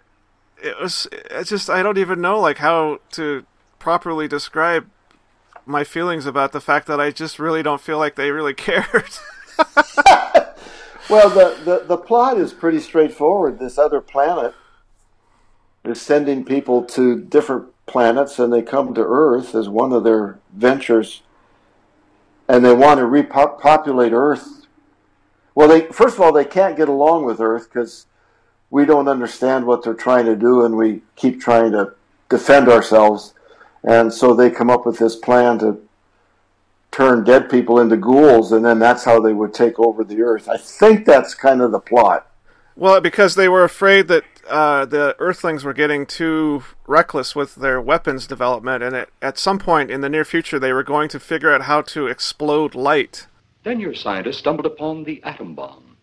it 0.62 0.80
was 0.80 1.08
it's 1.12 1.50
just 1.50 1.70
I 1.70 1.84
don't 1.84 1.98
even 1.98 2.22
know 2.22 2.40
like 2.40 2.60
how 2.60 3.00
to 3.12 3.46
properly 3.80 4.28
describe 4.28 4.88
my 5.66 5.84
feelings 5.84 6.26
about 6.26 6.52
the 6.52 6.62
fact 6.62 6.88
that 6.88 7.00
I 7.00 7.12
just 7.12 7.40
really 7.40 7.64
don't 7.64 7.82
feel 7.82 7.98
like 7.98 8.16
they 8.16 8.32
really 8.32 8.54
cared. 8.54 9.10
Well, 11.10 11.30
the, 11.30 11.64
the, 11.64 11.86
the 11.86 11.98
plot 11.98 12.38
is 12.38 12.54
pretty 12.54 12.80
straightforward. 12.80 13.60
This 13.60 13.78
other 13.78 14.00
planet 14.00 14.56
is 15.84 16.02
sending 16.02 16.46
people 16.46 16.84
to 16.86 17.20
different 17.20 17.68
planets, 17.86 18.40
and 18.40 18.54
they 18.54 18.62
come 18.62 18.94
to 18.94 19.04
Earth 19.04 19.54
as 19.54 19.68
one 19.68 19.92
of 19.92 20.06
their 20.06 20.40
ventures, 20.54 21.22
and 22.48 22.64
they 22.64 22.74
want 22.74 23.00
to 23.00 23.06
repopulate 23.06 24.14
Earth. 24.14 24.63
Well, 25.56 25.68
they 25.68 25.82
first 25.88 26.16
of 26.16 26.22
all 26.22 26.32
they 26.32 26.46
can't 26.46 26.78
get 26.78 26.90
along 26.90 27.26
with 27.26 27.40
Earth 27.40 27.70
because 27.72 28.06
we 28.70 28.86
don't 28.86 29.08
understand 29.08 29.66
what 29.66 29.84
they're 29.84 29.94
trying 29.94 30.26
to 30.26 30.36
do, 30.36 30.66
and 30.66 30.78
we 30.78 31.02
keep 31.16 31.40
trying 31.40 31.72
to 31.74 31.94
defend 32.30 32.70
ourselves, 32.70 33.34
and 33.84 34.12
so 34.12 34.34
they 34.34 34.50
come 34.50 34.70
up 34.70 34.86
with 34.86 34.98
this 34.98 35.16
plan 35.16 35.60
to 35.60 35.80
turn 36.92 37.24
dead 37.24 37.50
people 37.50 37.80
into 37.80 37.98
ghouls, 37.98 38.52
and 38.52 38.64
then 38.64 38.80
that's 38.80 39.04
how 39.04 39.20
they 39.20 39.34
would 39.34 39.54
take 39.54 39.80
over 39.80 40.04
the 40.04 40.22
earth. 40.22 40.48
I 40.48 40.58
think 40.58 41.06
that's 41.06 41.34
kind 41.34 41.62
of 41.62 41.72
the 41.72 41.80
plot. 41.80 42.28
well, 42.76 43.02
because 43.02 43.36
they 43.36 43.50
were 43.50 43.64
afraid 43.64 44.08
that 44.08 44.24
uh, 44.48 44.86
the 44.86 45.16
Earthlings 45.20 45.64
were 45.64 45.74
getting 45.74 46.06
too 46.06 46.64
reckless 46.86 47.36
with 47.36 47.56
their 47.56 47.82
weapons 47.82 48.28
development, 48.28 48.84
and 48.84 48.96
at, 48.96 49.10
at 49.22 49.38
some 49.38 49.58
point 49.60 49.90
in 49.90 50.02
the 50.02 50.10
near 50.10 50.26
future, 50.26 50.60
they 50.60 50.74
were 50.74 50.84
going 50.84 51.10
to 51.10 51.20
figure 51.20 51.54
out 51.54 51.64
how 51.64 51.82
to 51.82 52.08
explode 52.08 52.76
light. 52.76 53.28
Then 53.64 53.80
your 53.80 53.94
scientists 53.94 54.38
stumbled 54.38 54.66
upon 54.66 55.04
the 55.04 55.22
atom 55.24 55.56
bomb. 55.56 55.96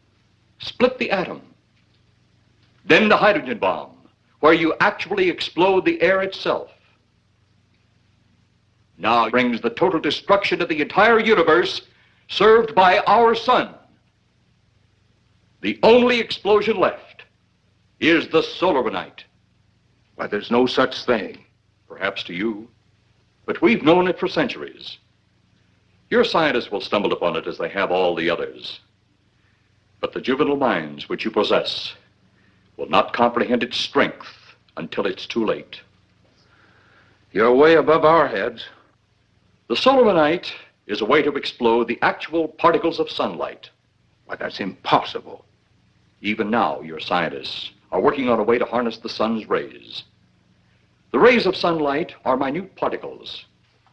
Split 0.59 0.99
the 0.99 1.11
atom. 1.11 1.43
Then 2.85 3.09
the 3.09 3.17
hydrogen 3.17 3.59
bomb, 3.59 3.93
where 4.41 4.55
you 4.55 4.75
actually 4.81 5.29
explode 5.29 5.85
the 5.85 6.01
air 6.01 6.23
itself. 6.23 6.71
Now 8.97 9.31
brings 9.31 9.61
the 9.61 9.71
total 9.71 10.01
destruction 10.01 10.61
of 10.61 10.69
the 10.69 10.81
entire 10.81 11.19
universe 11.19 11.83
served 12.29 12.75
by 12.75 12.99
our 13.07 13.35
sun. 13.35 13.75
The 15.61 15.79
only 15.83 16.21
explosion 16.21 16.79
left 16.79 17.25
is 17.99 18.29
the 18.29 18.43
solaranite. 18.43 19.25
Why, 20.17 20.27
there's 20.27 20.51
no 20.51 20.67
such 20.67 21.05
thing. 21.05 21.45
Perhaps 21.89 22.23
to 22.25 22.35
you, 22.35 22.69
but 23.47 23.61
we've 23.61 23.83
known 23.83 24.07
it 24.07 24.19
for 24.19 24.29
centuries. 24.29 24.99
Your 26.11 26.25
scientists 26.25 26.73
will 26.73 26.81
stumble 26.81 27.13
upon 27.13 27.37
it 27.37 27.47
as 27.47 27.57
they 27.57 27.69
have 27.69 27.93
all 27.93 28.17
the 28.17 28.29
others. 28.29 28.81
But 30.01 30.13
the 30.13 30.21
juvenile 30.21 30.57
minds 30.57 31.09
which 31.09 31.25
you 31.25 31.31
possess 31.31 31.95
will 32.77 32.89
not 32.89 33.13
comprehend 33.13 33.63
its 33.63 33.77
strength 33.77 34.27
until 34.77 35.07
it's 35.07 35.27
too 35.27 35.45
late. 35.45 35.81
You're 37.33 37.55
way 37.55 37.75
above 37.75 38.05
our 38.05 38.27
heads. 38.27 38.65
The 39.69 39.77
Solaranite 39.77 40.51
is 40.89 41.01
a 41.01 41.05
way 41.05 41.23
to 41.23 41.37
explode 41.37 41.87
the 41.87 41.99
actual 42.03 42.49
particles 42.49 42.99
of 42.99 43.09
sunlight. 43.09 43.71
Why, 44.27 44.35
that's 44.35 44.59
impossible. 44.59 45.45
Even 46.23 46.51
now, 46.51 46.81
your 46.81 46.99
scientists 46.99 47.71
are 47.93 48.01
working 48.01 48.29
on 48.29 48.41
a 48.41 48.43
way 48.43 48.59
to 48.59 48.65
harness 48.65 48.99
the 48.99 49.09
sun's 49.09 49.49
rays. 49.49 50.03
The 51.13 51.21
rays 51.21 51.47
of 51.47 51.55
sunlight 51.55 52.15
are 52.25 52.37
minute 52.37 52.75
particles. 52.75 53.45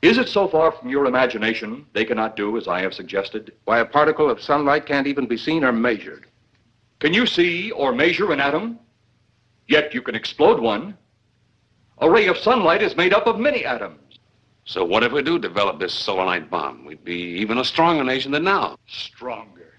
Is 0.01 0.17
it 0.17 0.29
so 0.29 0.47
far 0.47 0.71
from 0.71 0.89
your 0.89 1.05
imagination 1.05 1.85
they 1.93 2.05
cannot 2.05 2.35
do 2.35 2.55
as 2.57 2.67
I 2.67 2.81
have 2.81 2.93
suggested? 2.93 3.53
Why, 3.65 3.79
a 3.79 3.85
particle 3.85 4.29
of 4.29 4.41
sunlight 4.41 4.85
can't 4.85 5.07
even 5.07 5.25
be 5.25 5.37
seen 5.37 5.63
or 5.63 5.71
measured. 5.71 6.27
Can 6.99 7.13
you 7.13 7.25
see 7.25 7.71
or 7.71 7.91
measure 7.91 8.31
an 8.31 8.39
atom? 8.39 8.79
Yet 9.67 9.93
you 9.93 10.01
can 10.01 10.15
explode 10.15 10.59
one. 10.59 10.97
A 11.99 12.09
ray 12.09 12.27
of 12.27 12.37
sunlight 12.37 12.83
is 12.83 12.95
made 12.95 13.13
up 13.13 13.25
of 13.25 13.39
many 13.39 13.65
atoms. 13.65 14.19
So 14.65 14.85
what 14.85 15.03
if 15.03 15.11
we 15.11 15.23
do 15.23 15.39
develop 15.39 15.79
this 15.79 15.93
solaranite 15.93 16.49
bomb? 16.49 16.85
We'd 16.85 17.03
be 17.03 17.15
even 17.15 17.57
a 17.57 17.65
stronger 17.65 18.03
nation 18.03 18.31
than 18.31 18.43
now. 18.43 18.77
Stronger. 18.87 19.73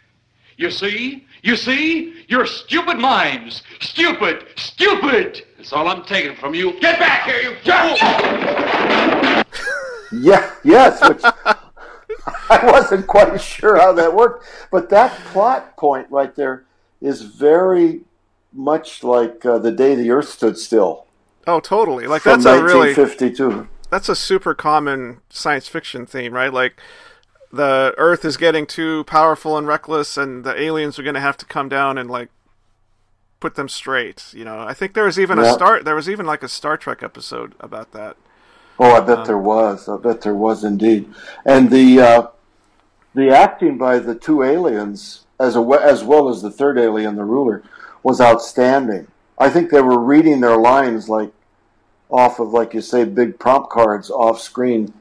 You 0.57 0.71
see? 0.73 1.27
You 1.43 1.55
see? 1.55 2.25
Your 2.27 2.45
stupid 2.45 2.99
minds. 2.99 3.63
Stupid! 3.81 4.47
Stupid! 4.57 5.45
That's 5.57 5.73
all 5.73 5.87
I'm 5.87 6.05
taking 6.05 6.35
from 6.37 6.55
you. 6.55 6.73
Get 6.81 6.99
back 6.99 7.29
here, 7.29 7.41
you 7.41 7.57
fool! 7.63 9.45
Yeah, 10.13 10.51
yes, 10.65 11.07
which 11.09 11.23
I 12.51 12.71
wasn't 12.71 13.07
quite 13.07 13.41
sure 13.41 13.79
how 13.79 13.93
that 13.93 14.15
worked, 14.15 14.47
but 14.71 14.91
that 14.91 15.13
plot 15.27 15.77
point 15.77 16.07
right 16.11 16.35
there 16.35 16.65
is 17.01 17.23
very 17.23 18.03
much 18.53 19.05
like 19.05 19.45
uh, 19.45 19.59
the 19.59 19.71
day 19.71 19.95
the 19.95 20.11
Earth 20.11 20.29
stood 20.29 20.57
still 20.59 21.07
Oh, 21.49 21.61
totally. 21.61 22.07
Like 22.07 22.23
that's 22.25 22.45
a 22.45 22.63
really 22.63 22.95
1952. 22.95 23.67
that's 23.91 24.11
a 24.11 24.15
super 24.15 24.55
common 24.55 25.23
science 25.31 25.67
fiction 25.67 26.05
theme, 26.05 26.35
right? 26.35 26.53
Like 26.53 26.79
the 27.51 27.95
Earth 27.97 28.23
is 28.27 28.37
getting 28.37 28.67
too 28.67 29.05
powerful 29.05 29.57
and 29.57 29.67
reckless, 29.67 30.19
and 30.19 30.45
the 30.45 30.61
aliens 30.61 30.99
are 30.99 31.03
going 31.03 31.15
to 31.15 31.21
have 31.21 31.39
to 31.39 31.47
come 31.47 31.71
down 31.71 31.97
and 31.97 32.11
like 32.11 32.29
put 33.41 33.55
them 33.55 33.67
straight. 33.67 34.27
You 34.35 34.45
know, 34.45 34.61
I 34.61 34.75
think 34.75 34.93
there 34.93 35.05
was 35.05 35.19
even 35.19 35.39
a 35.39 35.51
start. 35.51 35.87
There 35.87 35.95
was 35.95 36.11
even 36.11 36.27
like 36.27 36.43
a 36.43 36.49
Star 36.49 36.77
Trek 36.77 37.03
episode 37.03 37.55
about 37.61 37.93
that. 37.93 38.19
Oh, 38.79 38.93
I 38.93 39.01
bet 39.01 39.25
there 39.25 39.39
was. 39.39 39.89
I 39.89 39.97
bet 39.97 40.21
there 40.21 40.35
was 40.35 40.63
indeed. 40.63 41.13
And 41.45 41.71
the 41.71 42.01
uh, 42.01 42.27
the 43.15 43.31
acting 43.31 43.77
by 43.77 43.99
the 43.99 44.15
two 44.15 44.43
aliens, 44.43 45.25
as 45.41 45.57
a, 45.57 45.61
as 45.61 46.05
well 46.05 46.29
as 46.29 46.43
the 46.43 46.51
third 46.51 46.79
alien, 46.79 47.17
the 47.17 47.25
ruler, 47.25 47.65
was 48.03 48.21
outstanding. 48.21 49.09
I 49.39 49.51
think 49.51 49.71
they 49.71 49.81
were 49.81 49.99
reading 49.99 50.41
their 50.41 50.57
lines 50.57 51.09
like 51.09 51.33
off 52.11 52.39
of, 52.39 52.51
like 52.51 52.75
you 52.75 52.81
say, 52.81 53.05
big 53.05 53.39
prompt 53.39 53.71
cards 53.71 54.11
off 54.11 54.41
screen. 54.41 54.95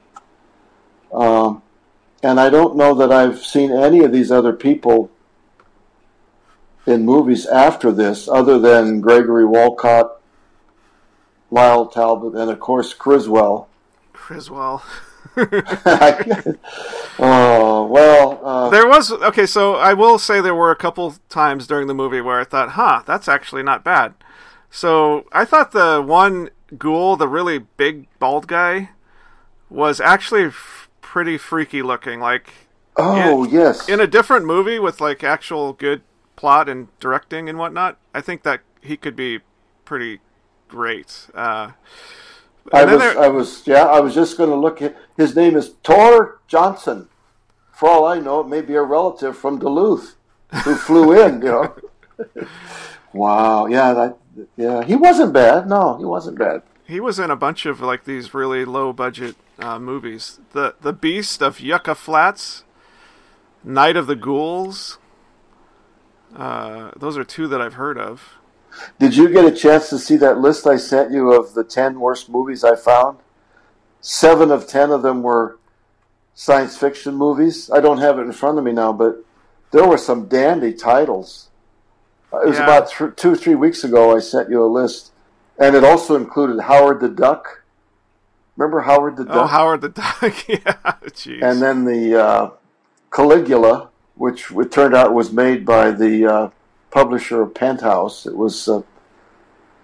Um, 1.14 1.62
and 2.24 2.40
I 2.40 2.50
don't 2.50 2.76
know 2.76 2.94
that 2.96 3.12
I've 3.12 3.46
seen 3.46 3.72
any 3.72 4.04
of 4.04 4.12
these 4.12 4.32
other 4.32 4.54
people 4.54 5.12
in 6.86 7.06
movies 7.06 7.46
after 7.46 7.92
this, 7.92 8.28
other 8.28 8.60
than 8.60 9.02
Gregory 9.02 9.46
Walcott, 9.46 10.17
Lyle 11.52 11.88
Talbot, 11.88 12.36
and 12.36 12.52
of 12.52 12.60
course 12.60 12.94
Criswell. 12.94 13.70
Criswell. 14.14 14.84
oh 17.20 17.88
well, 17.92 18.40
uh, 18.44 18.70
There 18.70 18.88
was 18.88 19.12
okay, 19.12 19.46
so 19.46 19.76
I 19.76 19.94
will 19.94 20.18
say 20.18 20.42
there 20.42 20.56
were 20.56 20.72
a 20.72 20.76
couple 20.76 21.16
times 21.30 21.68
during 21.68 21.88
the 21.88 21.94
movie 21.94 22.22
where 22.22 22.40
I 22.40 22.44
thought, 22.44 22.72
"Huh, 22.72 23.04
that's 23.06 23.28
actually 23.28 23.64
not 23.64 23.84
bad." 23.84 24.14
So 24.70 25.26
I 25.32 25.46
thought 25.46 25.72
the 25.72 26.04
one 26.06 26.50
ghoul, 26.78 27.16
the 27.16 27.28
really 27.28 27.60
big 27.60 28.08
bald 28.20 28.48
guy, 28.48 28.90
was 29.70 30.02
actually 30.02 30.46
f- 30.46 30.90
pretty 31.02 31.38
freaky 31.38 31.82
looking. 31.82 32.20
Like 32.20 32.52
oh 32.98 33.44
yes, 33.46 33.88
in 33.88 34.00
a 34.00 34.08
different 34.08 34.46
movie 34.46 34.80
with 34.80 35.00
like 35.00 35.24
actual 35.24 35.74
good 35.74 36.02
plot 36.36 36.68
and 36.68 36.88
directing 37.00 37.48
and 37.48 37.58
whatnot, 37.58 37.98
I 38.14 38.22
think 38.22 38.44
that 38.44 38.62
he 38.82 38.98
could 38.98 39.16
be 39.16 39.40
prety 39.86 40.20
great. 40.68 41.28
Uh, 41.34 41.72
I 42.74 42.86
was, 42.86 43.00
there- 43.00 43.20
I 43.20 43.28
was, 43.28 43.64
yeah, 43.68 43.84
I 43.86 44.00
was 44.00 44.14
just 44.14 44.38
going 44.38 44.50
to 44.50 44.56
look 44.56 44.82
at 44.82 44.96
his 45.16 45.36
name 45.36 45.56
is 45.56 45.74
Tor 45.84 46.40
Johnson. 46.48 47.08
For 47.72 47.88
all 47.90 48.06
I 48.06 48.20
know, 48.20 48.42
it 48.42 48.48
may 48.48 48.62
be 48.62 48.74
a 48.76 48.82
relative 48.82 49.38
from 49.38 49.60
Duluth 49.60 50.16
who 50.64 50.76
flew 50.88 51.12
in, 51.22 51.42
you 51.42 51.50
know. 51.50 51.76
Wow. 53.14 53.68
Yeah. 53.68 53.94
That. 53.94 54.18
Yeah. 54.58 54.84
He 54.84 54.96
wasn't 54.96 55.34
bad. 55.34 55.68
No, 55.68 55.98
he 55.98 56.06
wasn't 56.06 56.38
bad. 56.40 56.64
He 56.86 57.00
was 57.00 57.20
in 57.20 57.30
a 57.30 57.36
bunch 57.36 57.66
of 57.66 57.82
like 57.82 58.06
these 58.06 58.34
really 58.34 58.66
low 58.66 58.94
budget 58.94 59.36
uh, 59.60 59.78
movies. 59.80 60.40
The 60.54 60.76
The 60.82 60.94
Beast 60.94 61.42
of 61.42 61.60
Yucca 61.60 61.96
Flats, 61.96 62.64
Night 63.64 63.96
of 63.98 64.08
the 64.08 64.16
Ghouls. 64.16 64.98
Uh, 66.36 66.92
those 66.98 67.18
are 67.18 67.24
two 67.24 67.48
that 67.48 67.62
I've 67.62 67.76
heard 67.76 67.98
of. 67.98 68.37
Did 69.00 69.16
you 69.16 69.30
get 69.30 69.46
a 69.46 69.52
chance 69.52 69.90
to 69.90 70.00
see 70.00 70.16
that 70.18 70.40
list 70.40 70.66
I 70.68 70.78
sent 70.78 71.12
you 71.12 71.34
of 71.34 71.54
the 71.54 71.64
10 71.64 72.00
worst 72.00 72.30
movies 72.30 72.64
I 72.64 72.76
found? 72.76 73.18
Seven 74.02 74.52
of 74.52 74.68
10 74.68 74.92
of 74.92 75.02
them 75.02 75.24
were 75.24 75.58
science 76.34 76.78
fiction 76.78 77.16
movies. 77.16 77.70
I 77.72 77.80
don't 77.82 77.98
have 78.00 78.20
it 78.20 78.24
in 78.24 78.32
front 78.32 78.58
of 78.58 78.64
me 78.64 78.72
now, 78.72 78.94
but 78.94 79.24
there 79.72 79.86
were 79.88 79.98
some 79.98 80.28
dandy 80.28 80.74
titles. 80.74 81.50
Uh, 82.32 82.40
It 82.42 82.50
was 82.50 82.58
Yeah. 82.58 82.64
about 82.66 82.90
th- 82.90 83.16
two 83.16 83.32
or 83.34 83.36
three 83.36 83.56
weeks 83.56 83.84
ago 83.84 84.16
I 84.16 84.20
sent 84.20 84.50
you 84.50 84.64
a 84.64 84.68
list. 84.68 85.12
And 85.60 85.76
it 85.76 85.84
also 85.84 86.16
included 86.16 86.62
Howard 86.62 87.00
the 87.00 87.10
Duck. 87.10 87.64
Remember 88.56 88.82
Howard 88.82 89.18
the 89.18 89.26
Duck? 89.26 89.36
Oh, 89.36 89.48
Howard 89.48 89.82
the 89.82 89.90
Duck. 89.90 90.22
yeah, 90.48 90.76
jeez. 91.08 91.42
and 91.42 91.62
then 91.62 91.86
the 91.86 92.16
uh, 92.16 92.50
Caligula, 93.12 93.90
which 94.16 94.52
it 94.52 94.72
turned 94.72 94.96
out 94.96 95.14
was 95.14 95.32
made 95.32 95.66
by 95.66 95.92
the 95.92 96.26
uh, 96.26 96.50
publisher 97.02 97.44
of 97.44 97.54
Penthouse. 97.54 98.26
It 98.26 98.36
was 98.36 98.68
uh, 98.68 98.82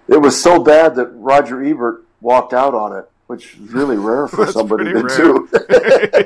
it 0.08 0.17
was 0.19 0.41
so 0.41 0.63
bad 0.63 0.95
that 0.95 1.08
Roger 1.13 1.63
Ebert 1.63 2.04
walked 2.21 2.54
out 2.54 2.73
on 2.73 2.97
it, 2.97 3.10
which 3.28 3.54
is 3.54 3.60
really 3.71 3.97
rare 3.97 4.28
for 4.28 4.47
somebody 4.52 4.86
to 4.86 5.04
rare. 5.04 5.17
do. 5.17 5.49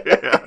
yeah. 0.05 0.45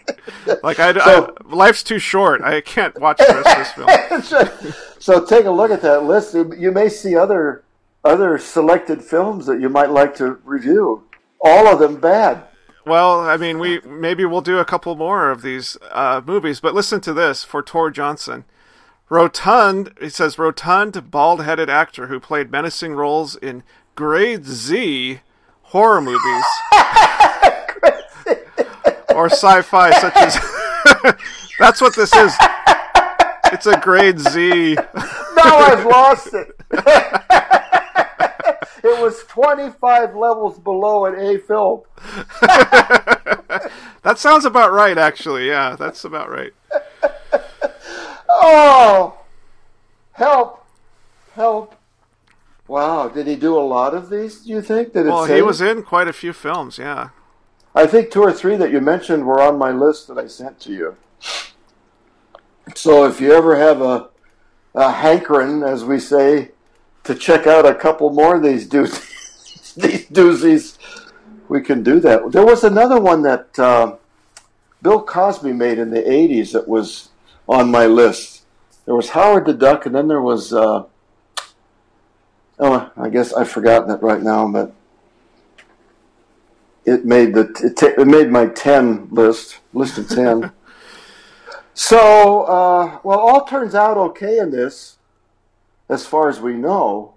Like 0.63 0.79
I, 0.79 0.95
So- 0.95 1.35
I- 1.51 1.55
life's 1.55 1.83
too 1.83 1.99
short. 1.99 2.41
I 2.43 2.63
can't 2.63 2.99
watch 2.99 3.19
the 3.19 3.43
rest 3.45 3.77
of 3.79 4.17
this 4.17 4.63
film. 4.63 4.73
so 4.99 5.25
take 5.27 5.45
a 5.45 5.51
look 5.51 5.71
at 5.71 5.83
that 5.83 6.05
list. 6.05 6.33
You 6.35 6.71
may 6.73 6.89
see 6.89 7.17
other 7.17 7.63
other 8.03 8.39
selected 8.39 9.03
films 9.05 9.45
that 9.45 9.61
you 9.61 9.69
might 9.69 9.91
like 9.91 10.15
to 10.17 10.39
review. 10.45 11.05
All 11.43 11.69
of 11.69 11.79
them 11.81 12.01
bad. 12.01 12.45
Well, 12.87 13.21
I 13.21 13.37
mean, 13.37 13.59
we 13.59 13.81
maybe 13.83 14.25
we'll 14.25 14.41
do 14.41 14.59
a 14.59 14.65
couple 14.65 14.97
more 14.97 15.31
of 15.31 15.43
these 15.43 15.77
uh, 15.93 16.23
movies, 16.25 16.61
but 16.61 16.73
listen 16.75 17.03
to 17.03 17.13
this 17.13 17.45
for 17.45 17.63
Tor 17.63 17.91
Johnson. 17.91 18.47
Rotund, 19.11 19.93
he 20.01 20.09
says, 20.09 20.39
rotund, 20.39 21.11
bald-headed 21.11 21.69
actor 21.69 22.07
who 22.07 22.21
played 22.21 22.53
menacing 22.53 22.95
roles 22.95 23.35
in 23.35 23.65
Grade 23.97 24.45
Z 24.47 25.19
horror 25.63 26.01
movies 26.01 26.45
or 29.15 29.27
sci-fi, 29.27 29.91
such 30.01 30.17
as. 30.17 30.39
That's 31.59 31.81
what 31.81 31.97
this 31.97 32.15
is. 32.15 32.33
It's 33.47 33.67
a 33.67 33.79
Grade 33.81 34.21
Z. 34.21 34.77
Now 35.37 35.57
I've 35.57 35.87
lost 35.87 36.35
it. 36.35 36.49
it 38.85 39.01
was 39.01 39.25
25 39.25 40.15
levels 40.15 40.59
below 40.59 41.07
an 41.07 41.15
A 41.15 41.39
film. 41.39 41.81
That 44.03 44.19
sounds 44.19 44.45
about 44.45 44.71
right, 44.73 44.99
actually. 44.99 45.47
Yeah, 45.49 45.77
that's 45.77 46.05
about 46.05 46.29
right. 46.29 46.53
Oh, 48.33 49.19
help, 50.13 50.65
help. 51.35 51.75
Wow, 52.69 53.09
did 53.09 53.27
he 53.27 53.35
do 53.35 53.59
a 53.59 53.61
lot 53.61 53.95
of 53.95 54.11
these, 54.11 54.45
do 54.45 54.51
you 54.51 54.63
think? 54.63 54.93
Did 54.93 55.07
it 55.07 55.09
Well, 55.11 55.27
say? 55.27 55.37
he 55.37 55.43
was 55.43 55.61
in 55.61 55.83
quite 55.83 56.07
a 56.07 56.13
few 56.13 56.33
films. 56.33 56.79
Yeah. 56.79 57.09
I 57.75 57.87
think 57.87 58.11
two 58.11 58.23
or 58.23 58.33
three 58.33 58.57
that 58.57 58.71
you 58.71 58.81
mentioned 58.81 59.27
were 59.27 59.41
on 59.41 59.59
my 59.59 59.71
list 59.71 60.07
that 60.09 60.19
I 60.19 60.27
sent 60.27 60.61
to 60.61 60.73
you. 60.73 60.97
So 62.77 63.05
if 63.07 63.21
you 63.21 63.33
ever 63.33 63.57
have 63.57 63.81
a, 63.81 64.09
a 64.75 64.93
hankering, 64.93 65.63
as 65.63 65.85
we 65.85 65.99
say, 65.99 66.51
to 67.05 67.15
check 67.15 67.47
out 67.47 67.67
a 67.67 67.75
couple 67.75 68.11
more 68.11 68.37
of 68.37 68.43
these 68.43 68.69
doozies, 68.69 69.75
these 69.75 70.07
doozies, 70.09 70.79
we 71.49 71.61
can 71.61 71.83
do 71.83 71.99
that. 72.01 72.31
There 72.31 72.45
was 72.45 72.63
another 72.63 73.01
one 73.01 73.23
that 73.23 73.59
uh, 73.59 73.97
Bill 74.83 75.03
Cosby 75.03 75.53
made 75.53 75.79
in 75.79 75.91
the 75.91 76.03
'80s 76.03 76.53
that 76.53 76.69
was 76.69 77.09
on 77.51 77.71
my 77.71 77.85
list. 77.85 78.45
There 78.87 78.95
was 78.95 79.11
Howard 79.11 79.45
the 79.45 79.53
Duck, 79.53 79.85
and 79.85 79.95
then 79.95 80.09
there 80.09 80.23
was. 80.23 80.53
Uh, 80.53 80.85
oh, 82.59 82.91
I 82.97 83.09
guess 83.09 83.33
I've 83.35 83.51
forgotten 83.51 83.91
it 83.91 84.03
right 84.03 84.23
now, 84.23 84.49
but 84.49 84.73
it 86.85 87.05
made 87.05 87.35
the 87.35 87.53
it, 87.63 87.77
ta- 87.77 88.01
it 88.01 88.07
made 88.07 88.31
my 88.31 88.47
ten 88.47 89.09
list 89.11 89.59
list 89.75 89.99
of 89.99 90.09
ten. 90.09 90.53
so 91.75 92.43
uh, 92.45 92.99
well, 93.03 93.19
all 93.19 93.45
turns 93.45 93.75
out 93.75 93.97
okay 93.97 94.39
in 94.39 94.51
this, 94.51 94.97
as 95.89 96.07
far 96.07 96.29
as 96.29 96.41
we 96.41 96.55
know, 96.55 97.15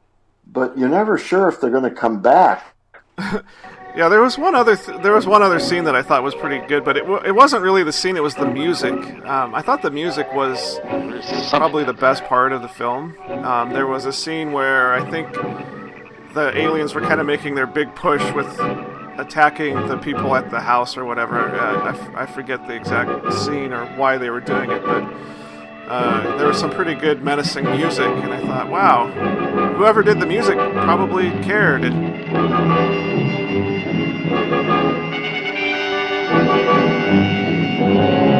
but 0.51 0.77
you're 0.77 0.89
never 0.89 1.17
sure 1.17 1.47
if 1.47 1.61
they're 1.61 1.69
going 1.69 1.83
to 1.83 1.91
come 1.91 2.21
back. 2.21 2.75
Yeah, 3.95 4.09
there 4.09 4.21
was 4.21 4.39
one 4.39 4.55
other 4.55 4.75
th- 4.75 5.01
there 5.03 5.13
was 5.13 5.27
one 5.27 5.43
other 5.43 5.59
scene 5.59 5.83
that 5.83 5.95
I 5.95 6.01
thought 6.01 6.23
was 6.23 6.33
pretty 6.33 6.65
good, 6.67 6.83
but 6.83 6.97
it 6.97 7.01
w- 7.01 7.21
it 7.23 7.31
wasn't 7.35 7.61
really 7.61 7.83
the 7.83 7.91
scene; 7.93 8.17
it 8.17 8.23
was 8.23 8.33
the 8.33 8.47
music. 8.47 8.93
Um, 9.23 9.53
I 9.53 9.61
thought 9.61 9.83
the 9.83 9.91
music 9.91 10.33
was 10.33 10.79
probably 11.51 11.83
the 11.83 11.93
best 11.93 12.23
part 12.25 12.53
of 12.53 12.63
the 12.63 12.67
film. 12.67 13.15
Um, 13.29 13.71
there 13.71 13.85
was 13.85 14.05
a 14.05 14.11
scene 14.13 14.51
where 14.51 14.93
I 14.93 15.07
think 15.11 15.31
the 16.33 16.51
aliens 16.57 16.95
were 16.95 17.01
kind 17.01 17.21
of 17.21 17.27
making 17.27 17.53
their 17.53 17.67
big 17.67 17.93
push 17.93 18.23
with 18.33 18.47
attacking 19.19 19.75
the 19.87 19.97
people 19.97 20.35
at 20.35 20.49
the 20.49 20.59
house 20.59 20.97
or 20.97 21.05
whatever. 21.05 21.37
Uh, 21.55 21.83
I, 21.83 21.89
f- 21.89 22.15
I 22.15 22.25
forget 22.25 22.65
the 22.67 22.73
exact 22.73 23.31
scene 23.33 23.71
or 23.73 23.85
why 23.95 24.17
they 24.17 24.31
were 24.31 24.41
doing 24.41 24.71
it, 24.71 24.83
but 24.83 25.03
uh, 25.87 26.35
there 26.37 26.47
was 26.47 26.57
some 26.57 26.71
pretty 26.71 26.95
good 26.95 27.21
menacing 27.23 27.65
music, 27.65 28.07
and 28.07 28.33
I 28.33 28.41
thought, 28.41 28.69
wow, 28.69 29.11
whoever 29.75 30.01
did 30.01 30.19
the 30.19 30.25
music 30.25 30.57
probably 30.57 31.29
cared. 31.43 31.83
And 31.83 33.12
Thank 34.25 34.63
you. 38.27 38.32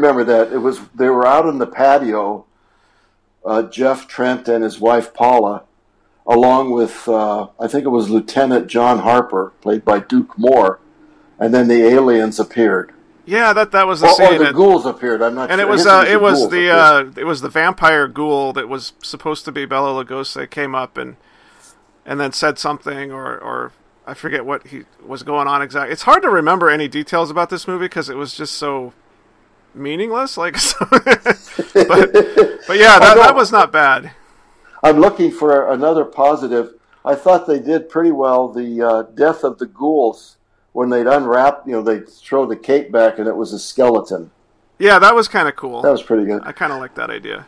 Remember 0.00 0.24
that 0.24 0.50
it 0.50 0.58
was 0.58 0.80
they 0.94 1.10
were 1.10 1.26
out 1.26 1.46
in 1.46 1.58
the 1.58 1.66
patio. 1.66 2.46
Uh, 3.44 3.62
Jeff 3.64 4.08
Trent 4.08 4.48
and 4.48 4.64
his 4.64 4.80
wife 4.80 5.12
Paula, 5.12 5.64
along 6.26 6.70
with 6.70 7.06
uh, 7.06 7.48
I 7.58 7.66
think 7.68 7.84
it 7.84 7.90
was 7.90 8.08
Lieutenant 8.08 8.66
John 8.66 9.00
Harper, 9.00 9.52
played 9.60 9.84
by 9.84 10.00
Duke 10.00 10.38
Moore, 10.38 10.80
and 11.38 11.52
then 11.52 11.68
the 11.68 11.82
aliens 11.82 12.40
appeared. 12.40 12.92
yeah, 13.26 13.52
that 13.52 13.72
that 13.72 13.86
was 13.86 14.00
the 14.00 14.06
Or, 14.08 14.34
or 14.34 14.38
the 14.38 14.52
ghouls 14.52 14.86
appeared. 14.86 15.20
I'm 15.20 15.34
not 15.34 15.50
and 15.50 15.58
sure. 15.58 15.68
it 15.68 15.70
was 15.70 15.86
uh, 15.86 16.04
it 16.08 16.20
was 16.20 16.48
the 16.48 16.70
uh, 16.70 17.10
it 17.16 17.24
was 17.24 17.42
the 17.42 17.50
vampire 17.50 18.08
ghoul 18.08 18.54
that 18.54 18.68
was 18.68 18.94
supposed 19.02 19.44
to 19.44 19.52
be 19.52 19.66
Bela 19.66 20.02
Lugosi 20.02 20.48
came 20.48 20.74
up 20.74 20.96
and 20.96 21.16
and 22.06 22.18
then 22.18 22.32
said 22.32 22.58
something 22.58 23.12
or 23.12 23.36
or 23.38 23.72
I 24.06 24.14
forget 24.14 24.46
what 24.46 24.68
he 24.68 24.84
was 25.06 25.22
going 25.22 25.46
on 25.46 25.60
exactly. 25.60 25.92
It's 25.92 26.02
hard 26.02 26.22
to 26.22 26.30
remember 26.30 26.70
any 26.70 26.88
details 26.88 27.30
about 27.30 27.50
this 27.50 27.68
movie 27.68 27.84
because 27.84 28.08
it 28.08 28.16
was 28.16 28.34
just 28.34 28.54
so 28.56 28.94
meaningless. 29.74 30.36
Like, 30.36 30.58
so, 30.58 30.76
but 30.90 31.04
but 32.12 32.78
yeah, 32.78 32.98
that, 32.98 33.16
that 33.16 33.34
was 33.34 33.52
not 33.52 33.72
bad. 33.72 34.12
I'm 34.82 34.98
looking 34.98 35.30
for 35.30 35.72
another 35.72 36.04
positive. 36.04 36.74
I 37.04 37.14
thought 37.14 37.46
they 37.46 37.58
did 37.58 37.88
pretty 37.88 38.12
well. 38.12 38.48
The 38.48 38.82
uh, 38.82 39.02
death 39.14 39.44
of 39.44 39.58
the 39.58 39.66
ghouls 39.66 40.36
when 40.72 40.90
they'd 40.90 41.06
unwrap, 41.06 41.62
you 41.66 41.72
know, 41.72 41.82
they'd 41.82 42.08
throw 42.08 42.46
the 42.46 42.56
cape 42.56 42.92
back 42.92 43.18
and 43.18 43.26
it 43.26 43.36
was 43.36 43.52
a 43.52 43.58
skeleton. 43.58 44.30
Yeah, 44.78 44.98
that 44.98 45.14
was 45.14 45.28
kind 45.28 45.48
of 45.48 45.56
cool. 45.56 45.82
That 45.82 45.92
was 45.92 46.02
pretty 46.02 46.24
good. 46.24 46.42
I 46.44 46.52
kind 46.52 46.72
of 46.72 46.78
like 46.78 46.94
that 46.94 47.10
idea. 47.10 47.46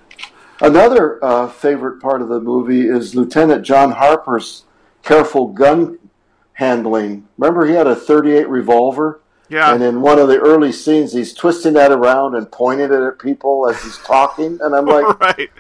Another 0.61 1.25
uh, 1.25 1.49
favorite 1.49 2.01
part 2.01 2.21
of 2.21 2.29
the 2.29 2.41
movie 2.41 2.87
is 2.87 3.15
Lieutenant 3.15 3.65
John 3.65 3.93
Harper's 3.93 4.65
careful 5.03 5.49
gun 5.49 5.99
handling. 6.55 7.27
Remember, 7.39 7.67
he 7.67 7.73
had 7.73 7.87
a 7.87 7.97
38 7.97 8.49
revolver. 8.49 9.22
Yeah. 9.53 9.75
And 9.75 9.83
in 9.83 10.01
one 10.01 10.19
of 10.19 10.29
the 10.29 10.39
early 10.39 10.73
scenes, 10.73 11.13
he's 11.13 11.35
twisting 11.35 11.75
that 11.75 11.93
around 11.93 12.35
and 12.35 12.51
pointing 12.51 12.87
it 12.87 12.93
at 12.93 13.19
people 13.19 13.69
as 13.69 13.83
he's 13.83 13.99
talking. 13.99 14.59
And 14.63 14.75
I'm 14.75 14.87
like, 14.87 15.21
right. 15.21 15.51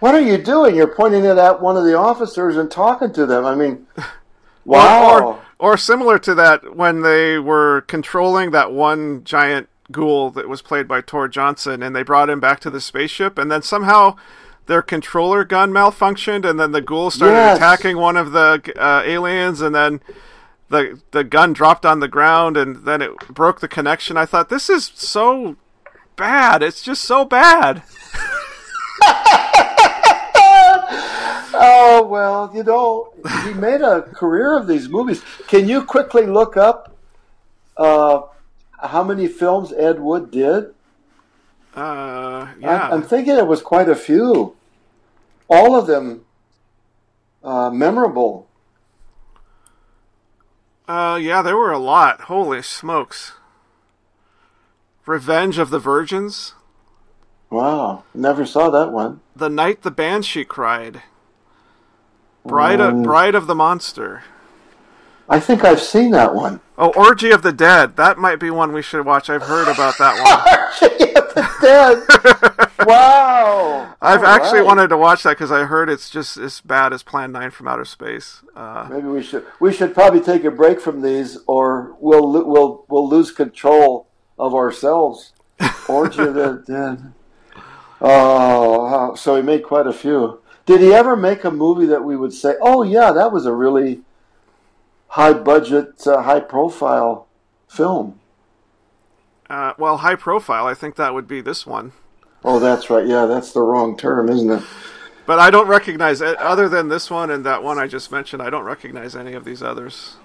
what 0.00 0.14
are 0.14 0.22
you 0.22 0.38
doing? 0.38 0.74
You're 0.74 0.86
pointing 0.86 1.26
it 1.26 1.36
at 1.36 1.60
one 1.60 1.76
of 1.76 1.84
the 1.84 1.94
officers 1.94 2.56
and 2.56 2.70
talking 2.70 3.12
to 3.12 3.26
them. 3.26 3.44
I 3.44 3.54
mean, 3.54 3.86
wow. 4.64 5.18
Or, 5.58 5.72
or, 5.72 5.76
similar 5.76 6.18
to 6.20 6.34
that 6.34 6.74
when 6.74 7.02
they 7.02 7.38
were 7.38 7.82
controlling 7.82 8.52
that 8.52 8.72
one 8.72 9.22
giant 9.22 9.68
ghoul 9.90 10.30
that 10.30 10.48
was 10.48 10.62
played 10.62 10.88
by 10.88 11.02
Tor 11.02 11.28
Johnson, 11.28 11.82
and 11.82 11.94
they 11.94 12.02
brought 12.02 12.30
him 12.30 12.40
back 12.40 12.58
to 12.60 12.70
the 12.70 12.80
spaceship, 12.80 13.36
and 13.36 13.52
then 13.52 13.60
somehow 13.60 14.16
their 14.64 14.80
controller 14.80 15.44
gun 15.44 15.72
malfunctioned, 15.72 16.48
and 16.48 16.58
then 16.58 16.72
the 16.72 16.80
ghoul 16.80 17.10
started 17.10 17.34
Yes. 17.34 17.58
attacking 17.58 17.98
one 17.98 18.16
of 18.16 18.32
the 18.32 18.62
uh, 18.78 19.02
aliens, 19.04 19.60
and 19.60 19.74
then 19.74 20.00
the 20.72 21.00
the 21.12 21.22
gun 21.22 21.52
dropped 21.52 21.86
on 21.86 22.00
the 22.00 22.08
ground, 22.08 22.56
and 22.56 22.84
then 22.84 23.00
it 23.00 23.16
broke 23.28 23.60
the 23.60 23.68
connection. 23.68 24.16
I 24.16 24.26
thought 24.26 24.48
this 24.48 24.68
is 24.68 24.90
so 24.94 25.56
bad. 26.16 26.62
It's 26.62 26.82
just 26.82 27.02
so 27.02 27.24
bad. 27.24 27.82
Oh 31.54 32.02
well, 32.02 32.50
you 32.54 32.64
know, 32.64 33.12
he 33.44 33.52
made 33.54 33.82
a 33.82 34.02
career 34.02 34.56
of 34.56 34.66
these 34.66 34.88
movies. 34.88 35.22
Can 35.46 35.68
you 35.68 35.84
quickly 35.84 36.26
look 36.26 36.56
up 36.56 36.96
uh, 37.76 38.22
how 38.82 39.04
many 39.04 39.28
films 39.28 39.72
Ed 39.72 40.00
Wood 40.00 40.30
did? 40.30 40.74
Uh, 41.76 42.48
I, 42.48 42.54
yeah. 42.58 42.88
I'm 42.90 43.02
thinking 43.02 43.36
it 43.36 43.46
was 43.46 43.62
quite 43.62 43.88
a 43.88 43.94
few. 43.94 44.56
All 45.48 45.78
of 45.78 45.86
them 45.86 46.24
uh, 47.44 47.70
memorable. 47.70 48.48
Uh, 50.88 51.18
yeah, 51.20 51.42
there 51.42 51.56
were 51.56 51.72
a 51.72 51.78
lot. 51.78 52.22
Holy 52.22 52.62
smokes. 52.62 53.32
Revenge 55.06 55.58
of 55.58 55.70
the 55.70 55.78
Virgins. 55.78 56.54
Wow, 57.50 58.04
never 58.14 58.46
saw 58.46 58.70
that 58.70 58.92
one. 58.92 59.20
The 59.36 59.50
Night 59.50 59.82
the 59.82 59.90
Banshee 59.90 60.44
Cried. 60.44 61.02
Bride 62.44 62.80
of, 62.80 63.02
Bride 63.02 63.34
of 63.34 63.46
the 63.46 63.54
Monster. 63.54 64.24
I 65.28 65.38
think 65.38 65.64
I've 65.64 65.80
seen 65.80 66.10
that 66.10 66.34
one. 66.34 66.60
Oh, 66.76 66.92
Orgy 66.96 67.30
of 67.30 67.42
the 67.42 67.52
Dead. 67.52 67.96
That 67.96 68.18
might 68.18 68.40
be 68.40 68.50
one 68.50 68.72
we 68.72 68.82
should 68.82 69.06
watch. 69.06 69.30
I've 69.30 69.42
heard 69.42 69.68
about 69.68 69.98
that 69.98 70.18
Dead. 71.60 72.02
wow. 72.86 73.94
I've 74.00 74.20
All 74.20 74.26
actually 74.26 74.60
right. 74.60 74.66
wanted 74.66 74.88
to 74.88 74.96
watch 74.96 75.22
that 75.22 75.30
because 75.30 75.52
I 75.52 75.64
heard 75.64 75.88
it's 75.88 76.10
just 76.10 76.36
as 76.36 76.60
bad 76.60 76.92
as 76.92 77.02
Plan 77.02 77.32
9 77.32 77.50
from 77.50 77.68
Outer 77.68 77.84
Space. 77.84 78.42
Uh, 78.56 78.88
Maybe 78.90 79.06
we 79.08 79.22
should 79.22 79.44
we 79.60 79.72
should 79.72 79.94
probably 79.94 80.20
take 80.20 80.44
a 80.44 80.50
break 80.50 80.80
from 80.80 81.02
these, 81.02 81.38
or 81.46 81.96
we'll 82.00 82.30
we'll 82.46 82.84
we'll 82.88 83.08
lose 83.08 83.30
control 83.30 84.08
of 84.38 84.54
ourselves. 84.54 85.32
Orgy 85.88 86.22
of 86.22 86.34
the 86.34 86.62
Dead. 86.66 87.12
Oh, 88.00 88.88
how- 88.88 89.14
so 89.14 89.36
he 89.36 89.42
made 89.42 89.62
quite 89.62 89.86
a 89.86 89.92
few. 89.92 90.40
Did 90.66 90.80
he 90.80 90.92
ever 90.92 91.16
make 91.16 91.44
a 91.44 91.50
movie 91.50 91.86
that 91.86 92.04
we 92.04 92.16
would 92.16 92.32
say, 92.32 92.54
"Oh 92.60 92.82
yeah, 92.82 93.12
that 93.12 93.32
was 93.32 93.46
a 93.46 93.52
really 93.52 94.02
high 95.08 95.32
budget, 95.32 96.06
uh, 96.06 96.22
high 96.22 96.40
profile 96.40 97.26
film"? 97.68 98.18
Uh, 99.52 99.74
well, 99.76 99.98
high 99.98 100.16
profile. 100.16 100.66
I 100.66 100.74
think 100.74 100.96
that 100.96 101.12
would 101.12 101.28
be 101.28 101.42
this 101.42 101.66
one. 101.66 101.92
Oh, 102.42 102.58
that's 102.58 102.88
right. 102.88 103.06
Yeah, 103.06 103.26
that's 103.26 103.52
the 103.52 103.60
wrong 103.60 103.96
term, 103.96 104.30
isn't 104.30 104.50
it? 104.50 104.62
But 105.26 105.38
I 105.38 105.50
don't 105.50 105.68
recognize 105.68 106.20
it. 106.20 106.36
Other 106.38 106.68
than 106.68 106.88
this 106.88 107.10
one 107.10 107.30
and 107.30 107.44
that 107.44 107.62
one 107.62 107.78
I 107.78 107.86
just 107.86 108.10
mentioned, 108.10 108.42
I 108.42 108.50
don't 108.50 108.64
recognize 108.64 109.14
any 109.14 109.34
of 109.34 109.44
these 109.44 109.62
others. 109.62 110.16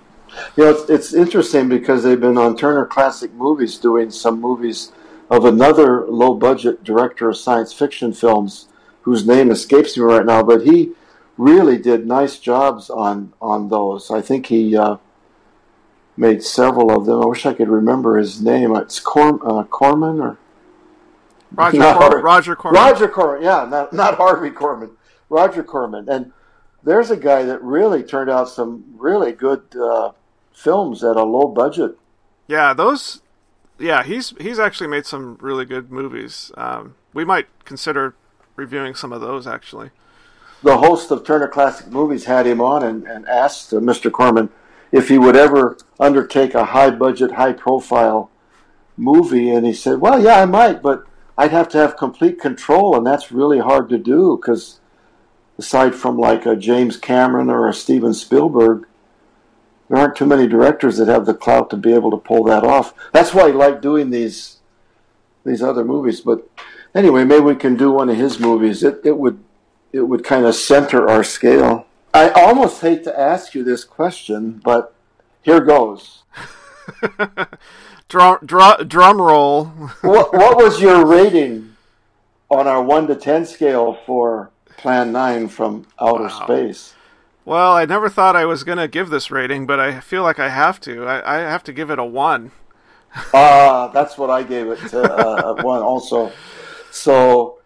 You 0.55 0.63
know, 0.63 0.71
it's, 0.71 0.89
it's 0.89 1.13
interesting 1.13 1.69
because 1.69 2.03
they've 2.03 2.19
been 2.19 2.37
on 2.37 2.57
Turner 2.57 2.85
Classic 2.85 3.31
Movies 3.33 3.77
doing 3.77 4.09
some 4.11 4.41
movies 4.41 4.91
of 5.29 5.45
another 5.45 6.07
low 6.07 6.33
budget 6.33 6.83
director 6.83 7.29
of 7.29 7.37
science 7.37 7.73
fiction 7.73 8.13
films 8.13 8.67
whose 9.01 9.27
name 9.27 9.51
escapes 9.51 9.97
me 9.97 10.03
right 10.03 10.25
now, 10.25 10.41
but 10.41 10.65
he 10.65 10.93
really 11.37 11.77
did 11.77 12.07
nice 12.07 12.39
jobs 12.39 12.89
on, 12.89 13.33
on 13.41 13.67
those. 13.69 14.09
I 14.09 14.21
think 14.21 14.47
he 14.47 14.75
uh, 14.75 14.97
made 16.17 16.43
several 16.43 16.95
of 16.95 17.05
them. 17.05 17.21
I 17.21 17.25
wish 17.25 17.45
I 17.45 17.53
could 17.53 17.69
remember 17.69 18.17
his 18.17 18.41
name. 18.41 18.75
It's 18.75 18.99
Corm, 18.99 19.39
uh, 19.45 19.63
Corman 19.65 20.19
or 20.19 20.37
Roger, 21.51 21.93
Cor- 21.93 22.21
Roger 22.21 22.55
Corman. 22.55 22.81
Roger 22.81 23.07
Corman, 23.07 23.43
yeah, 23.43 23.65
not, 23.69 23.93
not 23.93 24.15
Harvey 24.15 24.49
Korman. 24.49 24.91
Roger 25.29 25.63
Corman. 25.63 26.09
And 26.09 26.33
there's 26.83 27.11
a 27.11 27.17
guy 27.17 27.43
that 27.43 27.61
really 27.61 28.03
turned 28.03 28.29
out 28.29 28.49
some 28.49 28.83
really 28.97 29.31
good 29.31 29.63
uh, 29.75 30.11
films 30.53 31.03
at 31.03 31.15
a 31.15 31.23
low 31.23 31.47
budget. 31.47 31.97
Yeah, 32.47 32.73
those. 32.73 33.21
Yeah, 33.79 34.03
he's 34.03 34.33
he's 34.41 34.57
actually 34.57 34.87
made 34.87 35.05
some 35.05 35.37
really 35.39 35.65
good 35.65 35.91
movies. 35.91 36.51
Um, 36.57 36.95
we 37.13 37.23
might 37.23 37.47
consider 37.63 38.15
reviewing 38.55 38.95
some 38.95 39.13
of 39.13 39.21
those 39.21 39.45
actually. 39.45 39.91
The 40.63 40.77
host 40.77 41.11
of 41.11 41.23
Turner 41.23 41.47
Classic 41.47 41.87
Movies 41.87 42.25
had 42.25 42.47
him 42.47 42.59
on 42.59 42.81
and, 42.83 43.05
and 43.05 43.27
asked 43.27 43.71
uh, 43.71 43.77
Mr. 43.77 44.11
Corman 44.11 44.49
if 44.91 45.09
he 45.09 45.17
would 45.17 45.35
ever 45.35 45.77
undertake 45.99 46.53
a 46.53 46.65
high 46.65 46.89
budget, 46.91 47.33
high 47.33 47.53
profile 47.53 48.29
movie. 48.95 49.49
And 49.49 49.65
he 49.65 49.73
said, 49.73 49.99
Well, 49.99 50.21
yeah, 50.21 50.41
I 50.41 50.45
might, 50.45 50.81
but 50.81 51.05
I'd 51.37 51.51
have 51.51 51.69
to 51.69 51.77
have 51.77 51.97
complete 51.97 52.39
control, 52.39 52.95
and 52.95 53.05
that's 53.05 53.31
really 53.31 53.59
hard 53.59 53.89
to 53.89 53.97
do 53.97 54.37
because 54.37 54.79
aside 55.57 55.95
from 55.95 56.17
like 56.17 56.45
a 56.45 56.55
James 56.55 56.97
Cameron 56.97 57.49
or 57.49 57.67
a 57.67 57.73
Steven 57.73 58.13
Spielberg, 58.13 58.87
there 59.89 59.97
aren't 59.97 60.15
too 60.15 60.25
many 60.25 60.47
directors 60.47 60.97
that 60.97 61.07
have 61.07 61.25
the 61.25 61.33
clout 61.33 61.69
to 61.69 61.77
be 61.77 61.93
able 61.93 62.11
to 62.11 62.17
pull 62.17 62.43
that 62.45 62.63
off. 62.63 62.93
That's 63.13 63.33
why 63.33 63.47
he 63.47 63.53
liked 63.53 63.81
doing 63.81 64.09
these 64.09 64.57
these 65.45 65.61
other 65.61 65.85
movies. 65.85 66.21
But 66.21 66.47
anyway, 66.93 67.23
maybe 67.23 67.43
we 67.43 67.55
can 67.55 67.77
do 67.77 67.91
one 67.91 68.09
of 68.09 68.17
his 68.17 68.39
movies. 68.39 68.83
It 68.83 69.01
it 69.03 69.17
would 69.17 69.41
it 69.93 70.01
would 70.01 70.23
kind 70.23 70.45
of 70.45 70.55
center 70.55 71.09
our 71.09 71.23
scale. 71.23 71.86
I 72.17 72.29
almost 72.31 72.81
hate 72.81 73.03
to 73.03 73.19
ask 73.19 73.53
you 73.53 73.63
this 73.63 73.83
question, 73.83 74.59
but 74.63 74.95
here 75.43 75.59
goes. 75.61 76.23
Drum, 78.09 78.39
drum, 78.45 78.87
drum 78.87 79.21
roll. 79.21 79.65
what, 80.01 80.33
what 80.33 80.55
was 80.55 80.81
your 80.81 81.05
rating 81.05 81.75
on 82.49 82.65
our 82.65 82.81
1 82.81 83.07
to 83.07 83.15
10 83.15 83.45
scale 83.45 83.93
for 84.05 84.49
Plan 84.77 85.11
9 85.11 85.49
from 85.49 85.85
outer 85.99 86.23
Wow. 86.23 86.45
space? 86.45 86.95
Well, 87.43 87.73
I 87.73 87.85
never 87.85 88.09
thought 88.09 88.35
I 88.35 88.45
was 88.45 88.63
gonna 88.63 88.87
give 88.87 89.09
this 89.09 89.29
rating, 89.29 89.67
but 89.67 89.79
I 89.79 89.99
feel 89.99 90.23
like 90.23 90.39
I 90.39 90.49
have 90.49 90.79
to. 90.81 91.05
I, 91.05 91.37
I 91.37 91.39
have 91.39 91.63
to 91.65 91.73
give 91.73 91.91
it 91.91 91.99
a 91.99 92.05
one. 92.05 92.51
Ah, 93.33 93.89
that's 93.93 94.17
what 94.17 94.29
I 94.29 94.43
gave 94.43 94.67
it 94.69 94.79
to 94.89 95.01
uh, 95.03 95.51
at 95.57 95.63
one 95.63 95.81
also. 95.81 96.31
So 96.91 97.56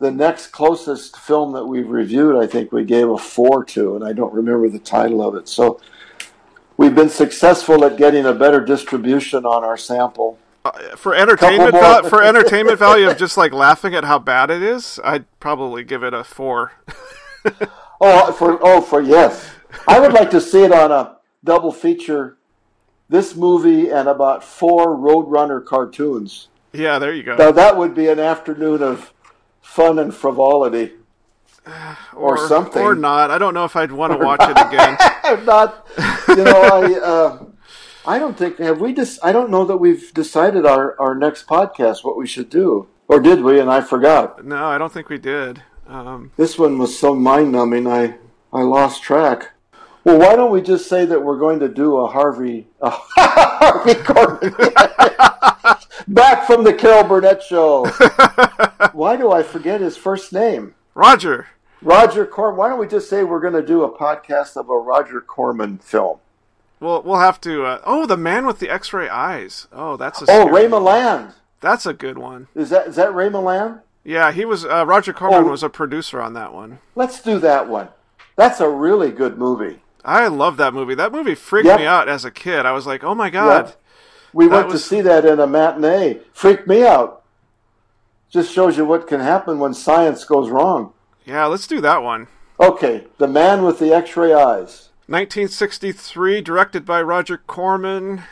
the 0.00 0.10
next 0.10 0.48
closest 0.48 1.16
film 1.16 1.52
that 1.52 1.66
we've 1.66 1.88
reviewed, 1.88 2.42
I 2.42 2.46
think 2.46 2.72
we 2.72 2.84
gave 2.84 3.08
a 3.08 3.18
four 3.18 3.64
to, 3.66 3.94
and 3.94 4.04
I 4.04 4.12
don't 4.12 4.32
remember 4.32 4.68
the 4.68 4.78
title 4.78 5.22
of 5.26 5.34
it. 5.34 5.46
So 5.46 5.78
we've 6.78 6.94
been 6.94 7.10
successful 7.10 7.84
at 7.84 7.98
getting 7.98 8.24
a 8.24 8.32
better 8.32 8.64
distribution 8.64 9.44
on 9.44 9.62
our 9.62 9.76
sample. 9.76 10.38
Uh, 10.64 10.72
for 10.96 11.14
entertainment 11.14 11.72
val- 11.72 12.02
for 12.04 12.22
entertainment 12.22 12.78
value 12.88 13.08
of 13.08 13.16
just 13.16 13.36
like 13.36 13.52
laughing 13.52 13.94
at 13.94 14.04
how 14.04 14.18
bad 14.18 14.50
it 14.50 14.62
is, 14.62 14.98
I'd 15.04 15.24
probably 15.38 15.84
give 15.84 16.02
it 16.02 16.12
a 16.14 16.24
four. 16.24 16.72
Oh, 18.02 18.32
for 18.32 18.58
oh 18.62 18.80
for 18.80 19.02
yes, 19.02 19.50
I 19.86 19.98
would 20.00 20.12
like 20.14 20.30
to 20.30 20.40
see 20.40 20.62
it 20.62 20.72
on 20.72 20.90
a 20.90 21.16
double 21.44 21.70
feature. 21.70 22.38
This 23.10 23.34
movie 23.36 23.90
and 23.90 24.08
about 24.08 24.42
four 24.42 24.96
Roadrunner 24.96 25.62
cartoons. 25.64 26.48
yeah, 26.72 26.98
there 26.98 27.12
you 27.12 27.22
go. 27.22 27.36
Now 27.36 27.50
that 27.52 27.76
would 27.76 27.94
be 27.94 28.08
an 28.08 28.18
afternoon 28.18 28.82
of 28.82 29.12
fun 29.60 29.98
and 29.98 30.14
frivolity, 30.14 30.92
or, 32.14 32.48
something. 32.48 32.82
or 32.82 32.94
not. 32.94 33.30
I 33.30 33.38
don't 33.38 33.54
know 33.54 33.64
if 33.64 33.76
I'd 33.76 33.92
want 33.92 34.12
to 34.12 34.18
watch 34.18 34.40
it 34.42 34.56
again. 34.66 34.96
I'm 35.22 35.44
not, 35.44 35.86
you 36.28 36.36
know, 36.44 36.62
I 36.62 37.00
uh, 37.00 37.44
I 38.06 38.18
don't 38.18 38.36
think 38.36 38.58
have 38.58 38.80
we 38.80 38.92
just. 38.92 39.18
I 39.22 39.32
don't 39.32 39.50
know 39.50 39.64
that 39.64 39.76
we've 39.76 40.12
decided 40.14 40.66
our 40.66 40.98
our 41.00 41.14
next 41.14 41.46
podcast 41.46 42.04
what 42.04 42.16
we 42.16 42.26
should 42.26 42.50
do, 42.50 42.88
or 43.08 43.20
did 43.20 43.42
we? 43.42 43.60
And 43.60 43.70
I 43.70 43.80
forgot. 43.82 44.44
No, 44.44 44.64
I 44.66 44.78
don't 44.78 44.92
think 44.92 45.08
we 45.08 45.18
did. 45.18 45.62
Um, 45.86 46.30
This 46.36 46.58
one 46.58 46.78
was 46.78 46.98
so 46.98 47.14
mind 47.14 47.52
numbing. 47.52 47.86
I 47.86 48.16
I 48.52 48.62
lost 48.62 49.02
track. 49.02 49.50
Well, 50.02 50.18
why 50.18 50.34
don't 50.34 50.50
we 50.50 50.62
just 50.62 50.88
say 50.88 51.04
that 51.04 51.22
we're 51.22 51.38
going 51.38 51.60
to 51.60 51.68
do 51.68 51.98
a 51.98 52.06
Harvey 52.06 52.68
a 52.80 52.90
Harvey 53.16 53.94
Corbin 53.94 54.54
back 56.08 56.46
from 56.46 56.64
the 56.64 56.72
Carol 56.74 57.04
Burnett 57.04 57.42
show? 57.42 57.84
why 58.92 59.16
do 59.16 59.30
I 59.32 59.42
forget 59.42 59.80
his 59.80 59.96
first 59.96 60.32
name? 60.32 60.74
Roger. 60.94 61.48
Roger 61.82 62.26
Corman. 62.26 62.58
Why 62.58 62.68
don't 62.68 62.78
we 62.78 62.86
just 62.86 63.08
say 63.08 63.24
we're 63.24 63.40
going 63.40 63.54
to 63.54 63.64
do 63.64 63.82
a 63.84 63.90
podcast 63.96 64.56
of 64.56 64.68
a 64.68 64.76
Roger 64.76 65.20
Corman 65.20 65.78
film? 65.78 66.18
We'll 66.78 67.02
we'll 67.02 67.18
have 67.20 67.40
to. 67.42 67.64
Uh, 67.64 67.80
oh, 67.84 68.06
the 68.06 68.16
man 68.16 68.46
with 68.46 68.58
the 68.58 68.70
X-ray 68.70 69.08
eyes. 69.08 69.66
Oh, 69.72 69.96
that's 69.96 70.22
a. 70.22 70.26
Oh, 70.28 70.48
Ray 70.48 70.66
one. 70.66 70.82
Milland. 70.82 71.34
That's 71.60 71.84
a 71.84 71.92
good 71.92 72.16
one. 72.18 72.48
Is 72.54 72.70
that 72.70 72.86
is 72.88 72.96
that 72.96 73.14
Ray 73.14 73.28
Milland? 73.28 73.80
Yeah, 74.02 74.32
he 74.32 74.46
was. 74.46 74.64
Uh, 74.64 74.86
Roger 74.86 75.12
Corman 75.12 75.44
Oh. 75.44 75.50
was 75.50 75.62
a 75.62 75.68
producer 75.68 76.20
on 76.22 76.32
that 76.34 76.54
one. 76.54 76.78
Let's 76.94 77.20
do 77.20 77.38
that 77.40 77.68
one. 77.68 77.88
That's 78.36 78.60
a 78.60 78.68
really 78.68 79.10
good 79.10 79.36
movie. 79.36 79.80
I 80.02 80.28
love 80.28 80.56
that 80.56 80.72
movie. 80.72 80.94
That 80.94 81.12
movie 81.12 81.34
freaked 81.34 81.66
Yep. 81.66 81.80
me 81.80 81.84
out 81.86 82.08
as 82.08 82.24
a 82.24 82.30
kid. 82.30 82.64
I 82.64 82.72
was 82.72 82.86
like, 82.86 83.04
oh 83.04 83.14
my 83.14 83.28
god. 83.28 83.66
Yep. 83.66 83.80
We 84.32 84.46
That 84.48 84.54
went 84.54 84.66
was- 84.68 84.82
to 84.82 84.88
see 84.88 85.00
that 85.02 85.24
in 85.24 85.40
a 85.40 85.46
matinee. 85.46 86.20
Freaked 86.32 86.66
me 86.66 86.84
out. 86.84 87.22
Just 88.30 88.52
shows 88.52 88.76
you 88.76 88.84
what 88.84 89.06
can 89.08 89.20
happen 89.20 89.58
when 89.58 89.74
science 89.74 90.24
goes 90.24 90.50
wrong. 90.50 90.92
Yeah, 91.24 91.46
let's 91.46 91.66
do 91.66 91.80
that 91.80 92.02
one. 92.02 92.28
Okay, 92.60 93.06
The 93.18 93.26
Man 93.26 93.62
with 93.64 93.78
the 93.78 93.92
X-ray 93.92 94.32
Eyes. 94.32 94.90
1963, 95.08 96.40
directed 96.40 96.84
by 96.84 97.02
Roger 97.02 97.38
Corman, 97.38 98.22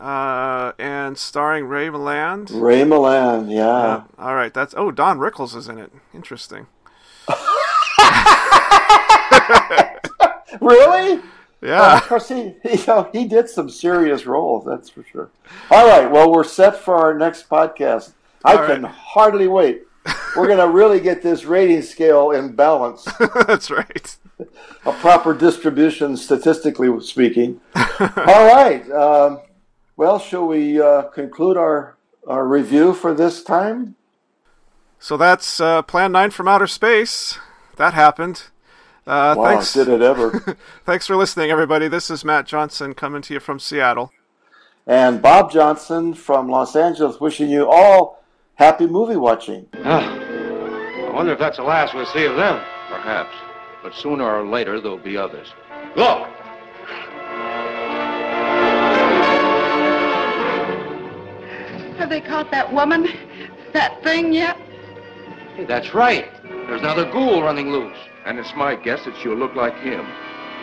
uh, 0.00 0.72
and 0.78 1.16
starring 1.16 1.66
Ray 1.66 1.86
Milland. 1.88 2.50
Ray 2.52 2.82
Milland, 2.82 3.52
yeah. 3.52 3.68
Uh, 3.68 4.02
all 4.18 4.34
right, 4.34 4.52
that's 4.52 4.74
oh 4.76 4.90
Don 4.90 5.18
Rickles 5.18 5.54
is 5.54 5.68
in 5.68 5.78
it. 5.78 5.92
Interesting. 6.12 6.66
Really? 10.60 11.20
Yeah. 11.64 11.96
Of 11.96 12.02
course, 12.02 12.28
he, 12.28 12.54
you 12.64 12.86
know, 12.86 13.08
he 13.12 13.24
did 13.24 13.48
some 13.48 13.70
serious 13.70 14.26
roles, 14.26 14.66
that's 14.66 14.90
for 14.90 15.02
sure. 15.04 15.30
All 15.70 15.88
right, 15.88 16.10
well, 16.10 16.30
we're 16.30 16.44
set 16.44 16.76
for 16.76 16.94
our 16.94 17.14
next 17.14 17.48
podcast. 17.48 18.12
I 18.44 18.56
All 18.56 18.66
can 18.66 18.82
right. 18.82 18.92
hardly 18.92 19.48
wait. 19.48 19.82
We're 20.36 20.46
going 20.46 20.58
to 20.58 20.68
really 20.68 21.00
get 21.00 21.22
this 21.22 21.44
rating 21.44 21.80
scale 21.80 22.32
in 22.32 22.54
balance, 22.54 23.08
that's 23.46 23.70
right. 23.70 24.16
a 24.84 24.92
proper 24.92 25.32
distribution, 25.32 26.18
statistically 26.18 27.00
speaking. 27.00 27.62
All 27.74 28.46
right. 28.52 28.84
Um, 28.90 29.40
well, 29.96 30.18
shall 30.18 30.46
we 30.46 30.78
uh, 30.78 31.02
conclude 31.04 31.56
our, 31.56 31.96
our 32.26 32.46
review 32.46 32.92
for 32.92 33.14
this 33.14 33.42
time? 33.42 33.94
So 34.98 35.16
that's 35.16 35.60
uh, 35.60 35.80
Plan 35.82 36.12
Nine 36.12 36.30
from 36.30 36.48
Outer 36.48 36.66
Space. 36.66 37.38
That 37.76 37.94
happened. 37.94 38.50
Uh, 39.06 39.34
Wow, 39.36 39.44
thanks. 39.44 39.72
did 39.74 39.88
it 39.88 40.00
ever? 40.02 40.56
Thanks 40.86 41.06
for 41.06 41.16
listening, 41.16 41.50
everybody. 41.50 41.88
This 41.88 42.08
is 42.10 42.24
Matt 42.24 42.46
Johnson 42.46 42.94
coming 42.94 43.20
to 43.22 43.34
you 43.34 43.40
from 43.40 43.58
Seattle. 43.58 44.12
and 44.86 45.20
Bob 45.20 45.50
Johnson 45.50 46.14
from 46.14 46.48
Los 46.48 46.74
Angeles 46.76 47.20
wishing 47.20 47.50
you 47.50 47.68
all 47.70 48.22
happy 48.54 48.86
movie 48.86 49.16
watching. 49.16 49.66
I 49.74 51.10
wonder 51.12 51.32
if 51.32 51.38
that's 51.38 51.58
the 51.58 51.62
last 51.62 51.94
we'll 51.94 52.06
see 52.06 52.24
of 52.24 52.36
them. 52.36 52.62
Perhaps. 52.88 53.34
But 53.82 53.94
sooner 53.94 54.24
or 54.24 54.46
later, 54.46 54.80
there'll 54.80 54.96
be 54.98 55.16
others. 55.18 55.48
Look! 55.96 56.28
Have 61.98 62.08
they 62.10 62.20
caught 62.20 62.50
that 62.50 62.72
woman? 62.72 63.08
That 63.72 64.02
thing 64.02 64.32
yet? 64.32 64.56
Hey, 65.56 65.64
that's 65.64 65.94
right. 65.94 66.28
There's 66.42 66.80
another 66.80 67.10
ghoul 67.10 67.42
running 67.42 67.70
loose. 67.70 67.96
And 68.24 68.38
it's 68.38 68.54
my 68.56 68.74
guess 68.74 69.04
that 69.04 69.14
she'll 69.18 69.34
look 69.34 69.54
like 69.54 69.76
him. 69.80 70.06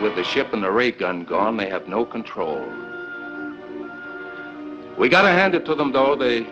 With 0.01 0.15
the 0.15 0.23
ship 0.23 0.51
and 0.51 0.63
the 0.63 0.71
ray 0.71 0.91
gun 0.91 1.23
gone, 1.25 1.57
they 1.57 1.69
have 1.69 1.87
no 1.87 2.03
control. 2.03 2.59
We 4.97 5.09
gotta 5.09 5.29
hand 5.29 5.53
it 5.53 5.63
to 5.65 5.75
them, 5.75 5.91
though. 5.91 6.15
They, 6.15 6.47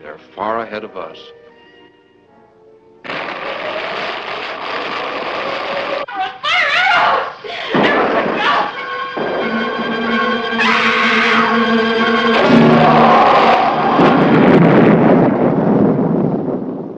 they're 0.00 0.18
far 0.36 0.60
ahead 0.60 0.84
of 0.84 0.96
us. 0.96 1.18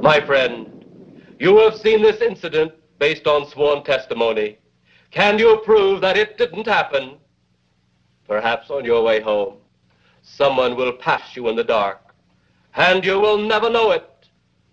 My 0.03 0.21
friend, 0.27 0.85
you 1.39 1.57
have 1.59 1.77
seen 1.77 2.03
this 2.03 2.21
incident 2.21 2.73
based 3.01 3.27
on 3.27 3.49
sworn 3.49 3.83
testimony. 3.83 4.59
Can 5.11 5.39
you 5.39 5.61
prove 5.65 6.01
that 6.03 6.19
it 6.19 6.39
didn't 6.39 6.67
happen? 6.67 7.17
Perhaps 8.29 8.71
on 8.71 8.85
your 8.85 9.03
way 9.03 9.21
home, 9.21 9.57
someone 10.23 10.77
will 10.77 10.93
pass 10.93 11.35
you 11.35 11.49
in 11.49 11.57
the 11.57 11.65
dark, 11.65 12.15
and 12.77 13.05
you 13.05 13.19
will 13.19 13.39
never 13.39 13.69
know 13.69 13.91
it, 13.91 14.29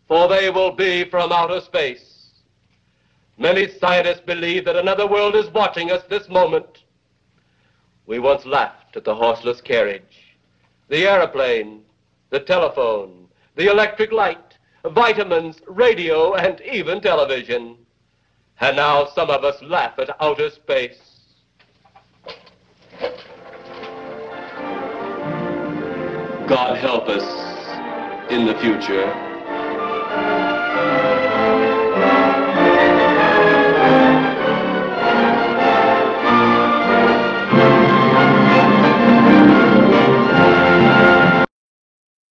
for 0.07 0.27
they 0.27 0.51
will 0.51 0.71
be 0.71 1.05
from 1.05 1.31
outer 1.31 1.61
space. 1.61 2.33
Many 3.39 3.67
scientists 3.79 4.19
believe 4.19 4.65
that 4.65 4.75
another 4.75 5.07
world 5.07 5.35
is 5.35 5.49
watching 5.53 5.91
us 5.91 6.03
this 6.03 6.27
moment. 6.27 6.83
We 8.07 8.19
once 8.19 8.45
laughed 8.45 8.97
at 8.97 9.05
the 9.05 9.15
horseless 9.15 9.61
carriage, 9.61 10.35
the 10.89 11.07
aeroplane, 11.07 11.81
the 12.29 12.41
telephone, 12.41 13.27
the 13.55 13.71
electric 13.71 14.11
light, 14.11 14.57
vitamins, 14.83 15.61
radio, 15.67 16.33
and 16.33 16.59
even 16.61 16.99
television. 16.99 17.77
And 18.59 18.75
now 18.75 19.07
some 19.13 19.29
of 19.29 19.43
us 19.43 19.61
laugh 19.61 19.99
at 19.99 20.09
outer 20.19 20.49
space. 20.49 20.97
God 26.47 26.77
help 26.77 27.07
us 27.07 28.31
in 28.31 28.45
the 28.45 28.55
future. 28.59 29.13